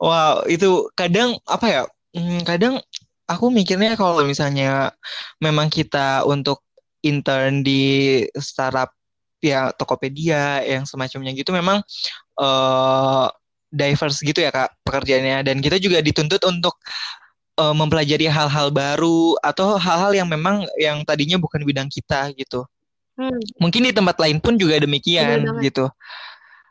Wow, 0.00 0.48
itu 0.48 0.88
kadang 0.96 1.36
apa 1.44 1.66
ya? 1.68 1.82
Hmm, 2.16 2.40
kadang 2.48 2.80
aku 3.28 3.52
mikirnya 3.52 3.92
kalau 3.92 4.24
misalnya 4.24 4.96
memang 5.36 5.68
kita 5.68 6.24
untuk 6.24 6.64
intern 7.04 7.60
di 7.60 8.24
startup 8.40 8.88
ya 9.38 9.70
Tokopedia 9.76 10.64
yang 10.64 10.88
semacamnya 10.88 11.30
gitu 11.36 11.54
memang 11.54 11.84
uh, 12.40 13.28
diverse 13.68 14.24
gitu 14.24 14.42
ya 14.42 14.50
kak 14.50 14.74
pekerjaannya 14.82 15.46
dan 15.46 15.56
kita 15.62 15.78
juga 15.78 16.02
dituntut 16.02 16.42
untuk 16.48 16.74
uh, 17.58 17.74
mempelajari 17.74 18.30
hal-hal 18.30 18.70
baru 18.70 19.34
atau 19.42 19.74
hal-hal 19.76 20.14
yang 20.14 20.28
memang 20.30 20.64
yang 20.78 21.02
tadinya 21.02 21.36
bukan 21.36 21.66
bidang 21.66 21.90
kita 21.90 22.30
gitu. 22.38 22.62
Hmm. 23.18 23.34
Mungkin 23.58 23.90
di 23.90 23.92
tempat 23.92 24.16
lain 24.22 24.38
pun 24.38 24.54
juga 24.54 24.78
demikian 24.78 25.42
gitu. 25.58 25.90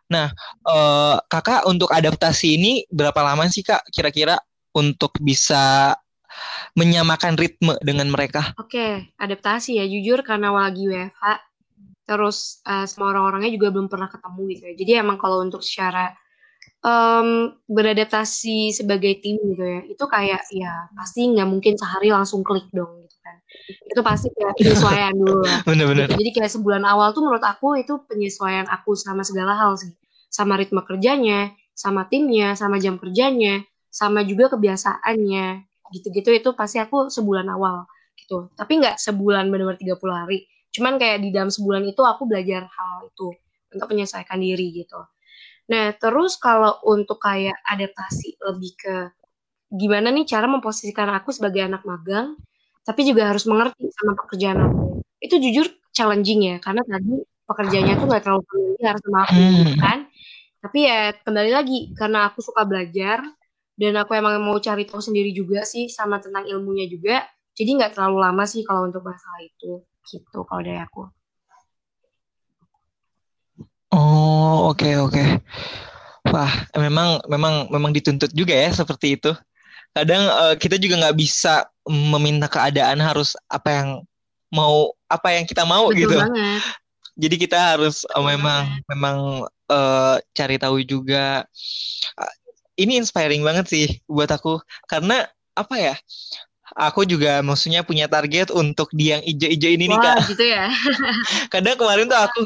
Nah, 0.08 0.32
uh, 0.64 1.20
kakak 1.28 1.68
untuk 1.68 1.92
adaptasi 1.92 2.56
ini 2.56 2.88
berapa 2.88 3.20
lama 3.20 3.44
sih 3.52 3.68
kak 3.68 3.84
kira-kira 3.92 4.40
untuk 4.72 5.12
bisa 5.20 5.92
menyamakan 6.80 7.36
ritme 7.36 7.76
dengan 7.84 8.08
mereka? 8.08 8.56
Oke, 8.56 9.12
adaptasi 9.20 9.84
ya 9.84 9.86
jujur 9.90 10.24
karena 10.24 10.54
lagi 10.56 10.88
WFH, 10.88 11.24
terus 12.08 12.64
uh, 12.64 12.88
semua 12.88 13.12
orang-orangnya 13.12 13.52
juga 13.52 13.68
belum 13.76 13.92
pernah 13.92 14.08
ketemu 14.08 14.42
gitu 14.56 14.64
ya. 14.64 14.74
Jadi 14.80 14.92
emang 15.04 15.18
kalau 15.20 15.44
untuk 15.44 15.60
secara 15.60 16.16
um, 16.86 17.54
beradaptasi 17.66 18.74
sebagai 18.76 19.18
tim 19.24 19.38
gitu 19.42 19.64
ya, 19.64 19.82
itu 19.88 20.04
kayak 20.06 20.42
ya 20.54 20.92
pasti 20.94 21.26
nggak 21.32 21.48
mungkin 21.50 21.74
sehari 21.78 22.14
langsung 22.14 22.46
klik 22.46 22.70
dong 22.74 23.06
gitu 23.06 23.18
kan. 23.24 23.36
Itu 23.88 24.02
pasti 24.06 24.28
kayak 24.34 24.54
penyesuaian 24.58 25.14
dulu 25.16 25.42
lah. 25.42 25.60
Bener-bener. 25.70 26.06
Gitu. 26.12 26.20
Jadi 26.22 26.30
kayak 26.42 26.52
sebulan 26.54 26.84
awal 26.86 27.14
tuh 27.16 27.24
menurut 27.26 27.44
aku 27.44 27.80
itu 27.80 27.94
penyesuaian 28.06 28.68
aku 28.70 28.94
sama 28.94 29.26
segala 29.26 29.58
hal 29.58 29.78
sih. 29.80 29.94
Sama 30.28 30.60
ritme 30.60 30.84
kerjanya, 30.84 31.56
sama 31.72 32.06
timnya, 32.12 32.54
sama 32.54 32.78
jam 32.78 33.00
kerjanya, 33.00 33.64
sama 33.90 34.22
juga 34.28 34.54
kebiasaannya. 34.54 35.66
Gitu-gitu 35.88 36.30
itu 36.36 36.50
pasti 36.54 36.84
aku 36.84 37.08
sebulan 37.08 37.48
awal 37.48 37.88
gitu. 38.20 38.52
Tapi 38.54 38.84
nggak 38.84 39.00
sebulan 39.00 39.48
benar-benar 39.48 39.80
30 39.80 40.12
hari. 40.12 40.38
Cuman 40.74 41.00
kayak 41.00 41.24
di 41.24 41.30
dalam 41.32 41.48
sebulan 41.48 41.88
itu 41.88 42.02
aku 42.04 42.28
belajar 42.28 42.68
hal 42.68 43.08
itu 43.08 43.34
untuk 43.72 43.88
menyesuaikan 43.90 44.38
diri 44.38 44.84
gitu. 44.84 45.00
Nah, 45.68 45.92
terus 46.00 46.40
kalau 46.40 46.80
untuk 46.88 47.20
kayak 47.20 47.56
adaptasi 47.68 48.40
lebih 48.40 48.72
ke 48.80 48.96
gimana 49.72 50.12
nih 50.16 50.24
cara 50.28 50.48
memposisikan 50.48 51.12
aku 51.12 51.36
sebagai 51.36 51.64
anak 51.68 51.84
magang, 51.84 52.40
tapi 52.88 53.04
juga 53.04 53.32
harus 53.32 53.44
mengerti 53.48 53.92
sama 53.92 54.16
pekerjaan 54.16 54.60
aku. 54.64 55.04
Itu 55.20 55.36
jujur 55.44 55.68
challenging 55.92 56.42
ya, 56.52 56.58
karena 56.64 56.84
tadi 56.88 57.20
pekerjaannya 57.48 57.96
tuh 58.00 58.08
gak 58.12 58.24
terlalu 58.24 58.44
familiar 58.48 58.96
sama 59.04 59.20
aku, 59.28 59.40
gitu 59.60 59.76
kan. 59.82 60.00
Tapi 60.64 60.80
ya 60.88 61.00
kembali 61.24 61.52
lagi, 61.52 61.80
karena 62.00 62.20
aku 62.32 62.40
suka 62.44 62.64
belajar, 62.64 63.20
dan 63.76 63.94
aku 64.00 64.12
emang 64.18 64.40
mau 64.44 64.58
cari 64.60 64.88
tahu 64.88 65.04
sendiri 65.04 65.32
juga 65.36 65.64
sih 65.68 65.88
sama 65.92 66.20
tentang 66.24 66.48
ilmunya 66.48 66.88
juga, 66.90 67.24
jadi 67.58 67.70
nggak 67.78 67.92
terlalu 67.98 68.18
lama 68.24 68.44
sih 68.50 68.62
kalau 68.66 68.88
untuk 68.90 69.04
masalah 69.06 69.42
itu, 69.44 69.84
gitu 70.08 70.40
kalau 70.48 70.62
dari 70.64 70.80
aku. 70.82 71.08
Oh, 73.92 74.72
oke 74.72 74.90
oke. 75.00 75.24
Wah, 76.28 76.52
memang 76.76 77.24
memang 77.32 77.72
memang 77.72 77.92
dituntut 77.96 78.32
juga 78.36 78.52
ya 78.52 78.72
seperti 78.76 79.16
itu. 79.16 79.32
Kadang 79.96 80.28
uh, 80.28 80.56
kita 80.60 80.76
juga 80.76 81.00
nggak 81.08 81.18
bisa 81.18 81.72
meminta 81.88 82.52
keadaan 82.52 83.00
harus 83.00 83.34
apa 83.48 83.70
yang 83.72 83.90
mau 84.52 84.92
apa 85.08 85.40
yang 85.40 85.48
kita 85.48 85.64
mau 85.64 85.88
Betul 85.92 86.00
gitu. 86.04 86.18
Banget. 86.20 86.62
Jadi 87.18 87.36
kita 87.40 87.58
harus 87.76 88.04
uh, 88.12 88.22
memang 88.22 88.68
banget. 88.68 88.86
memang 88.92 89.18
uh, 89.72 90.16
cari 90.36 90.56
tahu 90.60 90.84
juga. 90.84 91.48
Uh, 92.20 92.34
ini 92.78 93.02
inspiring 93.02 93.42
banget 93.42 93.66
sih 93.72 93.88
buat 94.06 94.30
aku 94.30 94.62
karena 94.86 95.26
apa 95.56 95.76
ya? 95.80 95.96
Aku 96.78 97.08
juga 97.08 97.40
maksudnya 97.42 97.82
punya 97.82 98.06
target 98.12 98.52
untuk 98.52 98.92
di 98.92 99.10
yang 99.16 99.24
ijo-ijo 99.24 99.70
ini 99.72 99.88
Wah, 99.88 99.96
nih 99.96 100.00
kak. 100.04 100.18
gitu 100.36 100.46
ya. 100.46 100.66
Kadang 101.56 101.80
kemarin 101.80 102.12
tuh 102.12 102.20
aku 102.20 102.40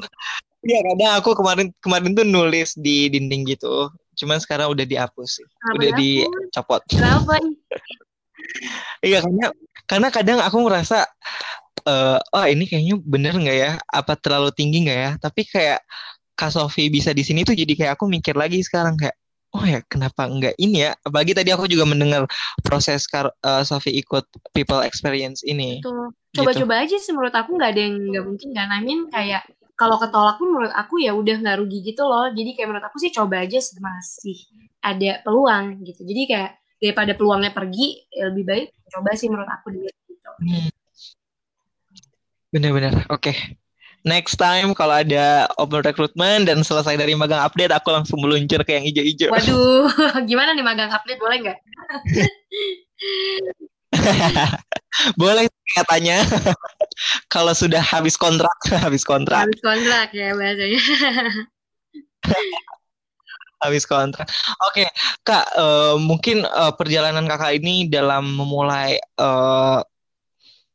Iya, 0.62 0.80
kadang 0.94 1.12
aku 1.18 1.30
kemarin 1.34 1.68
kemarin 1.82 2.14
tuh 2.14 2.26
nulis 2.26 2.78
di 2.78 3.10
dinding 3.10 3.50
gitu. 3.50 3.90
Cuman 4.14 4.38
sekarang 4.38 4.70
udah 4.70 4.86
dihapus 4.86 5.42
sih. 5.42 5.48
Kenapa 5.48 5.74
udah 5.78 5.92
dicopot. 5.98 6.82
Kenapa? 6.86 7.34
iya, 9.08 9.26
karena 9.26 9.48
karena 9.90 10.08
kadang 10.14 10.40
aku 10.46 10.58
ngerasa 10.70 11.10
uh, 11.90 12.20
oh 12.22 12.46
ini 12.46 12.70
kayaknya 12.70 12.96
bener 13.02 13.34
nggak 13.34 13.58
ya? 13.58 13.72
Apa 13.90 14.14
terlalu 14.22 14.54
tinggi 14.54 14.86
nggak 14.86 15.00
ya? 15.02 15.12
Tapi 15.18 15.42
kayak 15.50 15.82
Kak 16.38 16.54
Sofi 16.54 16.94
bisa 16.94 17.10
di 17.14 17.26
sini 17.26 17.42
tuh 17.42 17.58
jadi 17.58 17.74
kayak 17.74 17.92
aku 17.98 18.06
mikir 18.06 18.38
lagi 18.38 18.62
sekarang 18.62 18.98
kayak 19.02 19.18
oh 19.52 19.66
ya 19.68 19.84
kenapa 19.86 20.26
enggak 20.26 20.56
ini 20.58 20.88
ya 20.88 20.92
bagi 21.12 21.36
tadi 21.36 21.52
aku 21.52 21.68
juga 21.68 21.84
mendengar 21.84 22.24
proses 22.64 23.04
Kar 23.06 23.30
uh, 23.44 23.64
Sofi 23.68 23.92
ikut 24.00 24.24
people 24.56 24.80
experience 24.82 25.44
ini 25.44 25.84
coba-coba 26.32 26.82
gitu. 26.82 26.86
aja 26.88 26.98
sih 27.04 27.12
menurut 27.12 27.36
aku 27.36 27.60
nggak 27.60 27.70
ada 27.76 27.82
yang 27.84 27.96
nggak 28.00 28.26
mungkin 28.26 28.50
kan 28.56 28.68
I 28.72 28.80
mean 28.80 29.12
kayak 29.12 29.44
kalau 29.82 29.98
ketolak 29.98 30.38
pun 30.38 30.54
menurut 30.54 30.74
aku 30.78 31.02
ya 31.02 31.18
udah 31.18 31.42
nggak 31.42 31.58
rugi 31.58 31.82
gitu 31.82 32.06
loh 32.06 32.30
jadi 32.30 32.54
kayak 32.54 32.68
menurut 32.70 32.86
aku 32.86 33.02
sih 33.02 33.10
coba 33.10 33.42
aja 33.42 33.58
masih 33.82 34.38
ada 34.86 35.26
peluang 35.26 35.82
gitu 35.82 36.06
jadi 36.06 36.22
kayak 36.30 36.52
daripada 36.78 37.18
peluangnya 37.18 37.50
pergi 37.50 38.06
ya 38.14 38.30
lebih 38.30 38.46
baik 38.46 38.68
coba 38.94 39.18
sih 39.18 39.26
menurut 39.26 39.50
aku 39.50 39.74
dulu 39.74 39.90
gitu 39.90 40.32
hmm. 40.46 40.70
bener-bener 42.54 42.94
oke 43.10 43.26
okay 43.26 43.58
next 44.02 44.38
time 44.38 44.74
kalau 44.74 44.98
ada 45.02 45.46
open 45.62 45.86
recruitment 45.86 46.50
dan 46.50 46.66
selesai 46.66 46.98
dari 46.98 47.14
magang 47.14 47.42
update 47.42 47.74
aku 47.74 47.94
langsung 47.94 48.18
meluncur 48.22 48.66
ke 48.66 48.74
yang 48.78 48.86
hijau-hijau. 48.86 49.30
Waduh, 49.30 49.86
gimana 50.30 50.58
nih 50.58 50.66
magang 50.66 50.90
update 50.90 51.22
boleh 51.22 51.38
nggak? 51.46 51.60
boleh 55.16 55.48
katanya. 55.76 56.24
Kalau 57.32 57.56
sudah 57.56 57.82
habis 57.82 58.20
kontrak 58.20 58.54
habis 58.84 59.04
kontrak. 59.08 59.48
Habis 59.48 59.62
kontrak 59.64 60.08
ya 60.14 60.36
bahasanya 60.36 60.80
habis 63.64 63.86
kontrak. 63.86 64.26
Oke 64.68 64.86
okay, 64.86 64.88
kak 65.22 65.46
uh, 65.54 65.96
mungkin 66.02 66.44
uh, 66.50 66.74
perjalanan 66.74 67.30
kakak 67.30 67.62
ini 67.62 67.86
dalam 67.88 68.26
memulai 68.34 68.98
uh, 69.22 69.86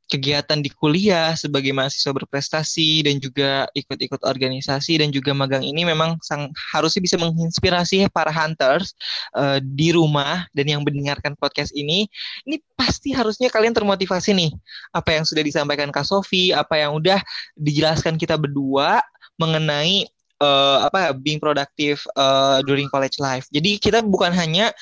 kegiatan 0.07 0.63
di 0.63 0.71
kuliah 0.71 1.35
sebagai 1.35 1.75
mahasiswa 1.75 2.15
berprestasi 2.15 3.03
dan 3.07 3.19
juga 3.19 3.67
ikut-ikut 3.75 4.23
organisasi 4.23 5.03
dan 5.03 5.11
juga 5.11 5.35
magang 5.35 5.67
ini 5.67 5.83
memang 5.83 6.19
sang, 6.23 6.51
harusnya 6.75 7.03
bisa 7.03 7.17
menginspirasi 7.19 8.07
para 8.15 8.31
hunters 8.31 8.95
uh, 9.35 9.59
di 9.59 9.91
rumah 9.91 10.47
dan 10.55 10.71
yang 10.71 10.81
mendengarkan 10.87 11.35
podcast 11.35 11.75
ini 11.75 12.07
ini 12.47 12.63
pasti 12.79 13.11
harusnya 13.11 13.51
kalian 13.51 13.75
termotivasi 13.75 14.31
nih 14.35 14.51
apa 14.95 15.19
yang 15.19 15.25
sudah 15.27 15.43
disampaikan 15.43 15.91
Kak 15.91 16.07
Sofi 16.07 16.55
apa 16.55 16.79
yang 16.79 16.95
udah 16.95 17.19
dijelaskan 17.59 18.15
kita 18.15 18.39
berdua 18.39 19.03
mengenai 19.37 20.07
uh, 20.41 20.87
apa 20.87 21.13
being 21.17 21.41
productive 21.41 22.01
uh, 22.17 22.61
during 22.65 22.89
college 22.93 23.17
life. 23.21 23.49
Jadi 23.53 23.81
kita 23.81 24.05
bukan 24.05 24.33
hanya 24.33 24.73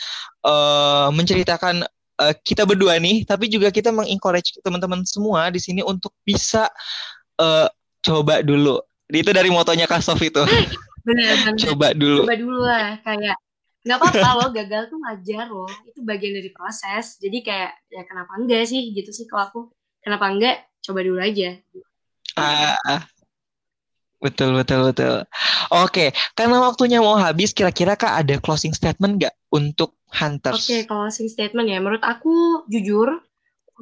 uh, 0.47 1.11
menceritakan 1.11 1.87
uh, 2.21 2.35
kita 2.45 2.67
berdua 2.67 2.99
nih, 2.99 3.27
tapi 3.27 3.51
juga 3.51 3.71
kita 3.71 3.91
mengencourage 3.91 4.59
teman-teman 4.63 5.03
semua 5.07 5.51
di 5.51 5.61
sini 5.63 5.81
untuk 5.81 6.15
bisa 6.23 6.71
uh, 7.39 7.69
coba 8.05 8.43
dulu. 8.45 8.79
Itu 9.11 9.31
dari 9.31 9.51
motonya 9.53 9.87
Kasof 9.87 10.21
itu. 10.23 10.43
Bener, 11.05 11.37
bener. 11.45 11.61
Coba 11.61 11.93
dulu. 11.93 12.25
Coba 12.25 12.37
dulu 12.41 12.65
lah, 12.65 12.97
kayak 13.05 13.37
nggak 13.85 13.99
apa-apa 14.01 14.31
loh 14.41 14.49
gagal 14.57 14.89
tuh 14.89 14.97
ngajar 14.97 15.47
loh 15.53 15.69
itu 15.85 16.01
bagian 16.01 16.33
dari 16.33 16.49
proses 16.49 17.21
jadi 17.21 17.39
kayak 17.45 17.73
ya 17.93 18.03
kenapa 18.09 18.33
enggak 18.41 18.65
sih 18.65 18.81
gitu 18.97 19.13
sih 19.13 19.29
kalau 19.29 19.45
aku 19.45 19.61
kenapa 20.01 20.33
enggak 20.33 20.57
coba 20.81 21.05
dulu 21.05 21.21
aja 21.21 21.61
ah, 22.41 22.81
ah. 22.89 23.05
Betul, 24.25 24.57
betul, 24.57 24.89
betul. 24.89 25.29
Oke, 25.69 26.17
karena 26.33 26.57
waktunya 26.65 26.97
mau 26.97 27.21
habis, 27.21 27.53
kira-kira 27.53 27.93
Kak 27.93 28.25
ada 28.25 28.41
closing 28.41 28.73
statement 28.73 29.21
nggak 29.21 29.37
untuk 29.53 30.01
Hunters? 30.15 30.63
Oke, 30.65 30.87
closing 30.87 31.27
statement 31.27 31.67
ya. 31.67 31.83
Menurut 31.83 32.05
aku, 32.07 32.65
jujur, 32.71 33.19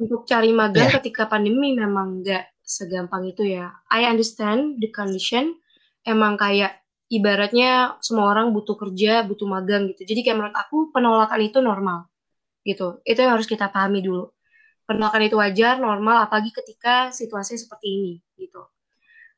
untuk 0.01 0.25
cari 0.25 0.49
magang 0.49 0.89
yeah. 0.89 0.95
ketika 0.97 1.29
pandemi 1.29 1.77
memang 1.77 2.25
nggak 2.25 2.57
segampang 2.65 3.29
itu 3.29 3.45
ya. 3.45 3.69
I 3.93 4.09
understand 4.09 4.81
the 4.81 4.89
condition. 4.89 5.53
Emang 6.03 6.35
kayak 6.35 6.81
ibaratnya 7.07 8.01
semua 8.01 8.33
orang 8.33 8.51
butuh 8.51 8.75
kerja, 8.75 9.21
butuh 9.23 9.45
magang 9.45 9.87
gitu. 9.93 10.03
Jadi 10.09 10.19
kayak 10.25 10.37
menurut 10.41 10.57
aku 10.57 10.89
penolakan 10.89 11.39
itu 11.45 11.61
normal 11.61 12.09
gitu. 12.65 12.99
Itu 13.05 13.21
yang 13.21 13.37
harus 13.37 13.45
kita 13.45 13.69
pahami 13.69 14.01
dulu. 14.01 14.33
Penolakan 14.83 15.23
itu 15.23 15.39
wajar, 15.39 15.79
normal, 15.79 16.27
apalagi 16.27 16.51
ketika 16.51 17.13
situasi 17.13 17.55
seperti 17.55 17.87
ini 17.87 18.13
gitu 18.35 18.67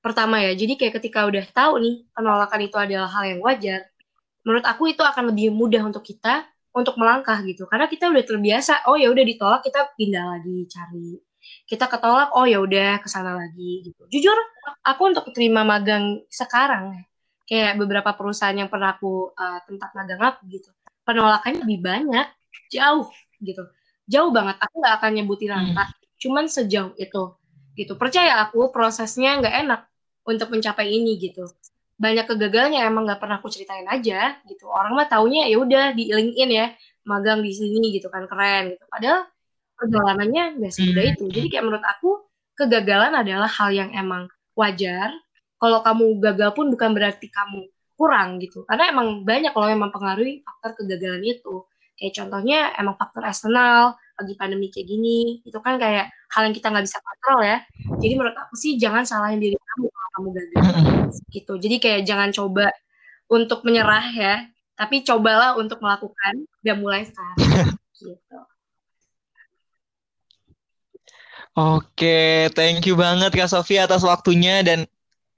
pertama 0.05 0.37
ya 0.37 0.53
jadi 0.53 0.77
kayak 0.77 1.01
ketika 1.01 1.25
udah 1.25 1.41
tahu 1.49 1.81
nih 1.81 2.05
penolakan 2.13 2.61
itu 2.61 2.77
adalah 2.77 3.09
hal 3.09 3.25
yang 3.25 3.41
wajar 3.41 3.89
menurut 4.45 4.61
aku 4.61 4.93
itu 4.93 5.01
akan 5.01 5.33
lebih 5.33 5.49
mudah 5.49 5.81
untuk 5.81 6.05
kita 6.05 6.45
untuk 6.75 6.99
melangkah 6.99 7.39
gitu. 7.47 7.63
Karena 7.71 7.87
kita 7.87 8.11
udah 8.11 8.23
terbiasa 8.27 8.83
oh 8.91 8.99
ya 8.99 9.07
udah 9.07 9.23
ditolak 9.23 9.61
kita 9.63 9.95
pindah 9.95 10.25
lagi 10.37 10.67
cari. 10.67 11.15
Kita 11.65 11.87
ketolak 11.87 12.35
oh 12.35 12.43
ya 12.43 12.59
udah 12.59 12.99
ke 12.99 13.07
sana 13.07 13.31
lagi 13.33 13.87
gitu. 13.87 14.03
Jujur 14.11 14.35
aku 14.83 15.01
untuk 15.15 15.25
terima 15.31 15.63
magang 15.63 16.21
sekarang 16.27 17.07
kayak 17.47 17.79
beberapa 17.79 18.11
perusahaan 18.17 18.57
yang 18.57 18.67
pernah 18.67 18.97
aku 18.97 19.31
uh, 19.31 19.59
tempat 19.63 19.89
magang 19.95 20.19
aku 20.19 20.49
gitu 20.51 20.69
penolakannya 21.05 21.61
lebih 21.63 21.79
banyak 21.85 22.27
jauh 22.73 23.07
gitu. 23.39 23.63
Jauh 24.09 24.33
banget 24.33 24.57
aku 24.59 24.81
nggak 24.81 24.95
akan 24.99 25.11
nyebutin 25.15 25.53
angka 25.53 25.85
hmm. 25.85 25.95
cuman 26.19 26.45
sejauh 26.49 26.93
itu 26.97 27.23
gitu. 27.77 27.93
Percaya 27.95 28.41
aku 28.41 28.73
prosesnya 28.73 29.37
nggak 29.39 29.55
enak 29.65 29.81
untuk 30.25 30.49
mencapai 30.49 30.89
ini 30.89 31.21
gitu 31.21 31.45
banyak 31.95 32.25
kegagalannya 32.27 32.81
emang 32.83 33.07
nggak 33.07 33.19
pernah 33.23 33.39
aku 33.39 33.47
ceritain 33.47 33.87
aja 33.87 34.35
gitu. 34.47 34.67
Orang 34.67 34.99
mah 34.99 35.07
taunya 35.07 35.47
ya 35.47 35.57
udah 35.59 35.95
di 35.95 36.11
LinkedIn 36.11 36.51
ya 36.51 36.67
magang 37.07 37.39
di 37.39 37.51
sini 37.55 37.95
gitu 37.95 38.11
kan 38.11 38.27
keren 38.27 38.75
gitu. 38.75 38.83
Padahal 38.91 39.29
perjalanannya 39.75 40.43
nggak 40.59 40.71
semudah 40.71 41.03
hmm. 41.03 41.13
itu. 41.15 41.23
jadi 41.31 41.47
kayak 41.51 41.63
menurut 41.63 41.85
aku 41.85 42.09
kegagalan 42.55 43.13
adalah 43.15 43.47
hal 43.47 43.69
yang 43.71 43.91
emang 43.95 44.27
wajar. 44.55 45.11
Kalau 45.55 45.79
kamu 45.81 46.19
gagal 46.19 46.51
pun 46.51 46.67
bukan 46.67 46.91
berarti 46.91 47.31
kamu 47.31 47.71
kurang 47.95 48.43
gitu. 48.43 48.67
Karena 48.67 48.91
emang 48.91 49.23
banyak 49.23 49.55
loh 49.55 49.69
yang 49.71 49.81
mempengaruhi 49.87 50.43
faktor 50.43 50.83
kegagalan 50.83 51.23
itu. 51.23 51.63
Kayak 51.95 52.13
contohnya 52.19 52.59
emang 52.75 52.99
faktor 52.99 53.23
eksternal 53.23 53.95
lagi 54.15 54.33
pandemi 54.39 54.71
kayak 54.71 54.87
gini. 54.87 55.43
Itu 55.43 55.59
kan 55.59 55.79
kayak 55.79 56.11
hal 56.31 56.41
yang 56.47 56.55
kita 56.55 56.71
nggak 56.71 56.85
bisa 56.87 56.99
kontrol 57.03 57.39
ya. 57.43 57.57
Jadi 57.99 58.13
menurut 58.15 58.35
aku 58.35 58.53
sih 58.55 58.79
jangan 58.79 59.03
salahin 59.03 59.39
diri 59.39 59.55
kamu 59.55 59.87
kamu 60.15 60.27
gagal. 60.31 60.63
Gitu. 61.31 61.53
Jadi 61.59 61.75
kayak 61.83 62.01
jangan 62.07 62.29
coba 62.31 62.71
untuk 63.27 63.63
menyerah 63.67 64.05
ya. 64.15 64.35
Tapi 64.75 65.07
cobalah 65.07 65.55
untuk 65.55 65.79
melakukan 65.79 66.47
dan 66.63 66.75
mulai 66.79 67.07
sekarang. 67.07 67.37
Gitu. 67.95 68.37
Oke, 71.55 72.51
thank 72.51 72.83
you 72.83 72.99
banget 72.99 73.31
Kak 73.31 73.47
Sofia 73.47 73.87
atas 73.87 74.03
waktunya 74.03 74.59
dan 74.59 74.83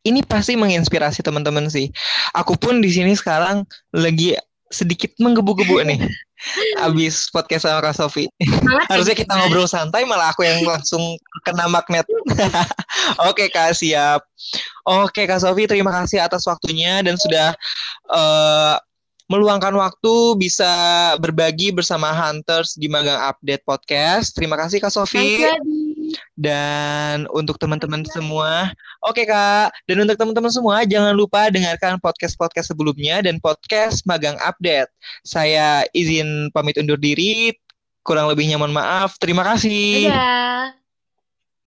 ini 0.01 0.25
pasti 0.25 0.57
menginspirasi 0.57 1.21
teman-teman 1.21 1.69
sih. 1.69 1.93
Aku 2.33 2.57
pun 2.57 2.81
di 2.81 2.89
sini 2.89 3.13
sekarang 3.13 3.69
lagi 3.93 4.33
sedikit 4.71 5.11
menggebu-gebu 5.19 5.83
nih. 5.83 5.99
Abis 6.85 7.33
podcast 7.33 7.65
sama 7.65 7.81
Kak 7.81 7.97
Sofi. 7.97 8.29
Harusnya 8.91 9.17
kita 9.17 9.33
ngobrol 9.33 9.65
santai, 9.65 10.05
malah 10.05 10.29
aku 10.29 10.45
yang 10.45 10.61
langsung 10.63 11.01
kena 11.41 11.65
magnet. 11.65 12.05
Oke 13.29 13.49
Kak, 13.49 13.73
siap. 13.73 14.21
Oke 14.85 15.25
Kak 15.25 15.41
Sofi, 15.41 15.65
terima 15.65 15.89
kasih 16.03 16.21
atas 16.21 16.45
waktunya 16.45 17.01
dan 17.01 17.17
sudah 17.17 17.57
uh, 18.13 18.77
meluangkan 19.27 19.75
waktu 19.75 20.39
bisa 20.39 20.71
berbagi 21.19 21.75
bersama 21.75 22.15
Hunters 22.15 22.79
di 22.79 22.87
Magang 22.87 23.19
Update 23.19 23.63
Podcast. 23.67 24.31
Terima 24.31 24.55
kasih 24.55 24.79
Kak 24.79 24.91
Sofi. 24.91 25.43
Dan 26.39 27.27
untuk 27.35 27.59
teman-teman 27.59 28.07
semua, 28.07 28.71
oke 29.03 29.19
okay, 29.19 29.25
Kak. 29.27 29.75
Dan 29.83 30.07
untuk 30.07 30.15
teman-teman 30.15 30.47
semua, 30.47 30.87
jangan 30.87 31.11
lupa 31.11 31.51
dengarkan 31.51 31.99
podcast-podcast 31.99 32.71
sebelumnya 32.71 33.19
dan 33.19 33.43
podcast 33.43 34.07
Magang 34.07 34.39
Update. 34.39 34.87
Saya 35.27 35.83
izin 35.91 36.47
pamit 36.55 36.79
undur 36.79 36.95
diri. 36.95 37.51
Kurang 38.07 38.31
lebihnya 38.31 38.55
mohon 38.55 38.71
maaf. 38.71 39.19
Terima 39.19 39.43
kasih. 39.43 40.07
Dadah. 40.07 40.86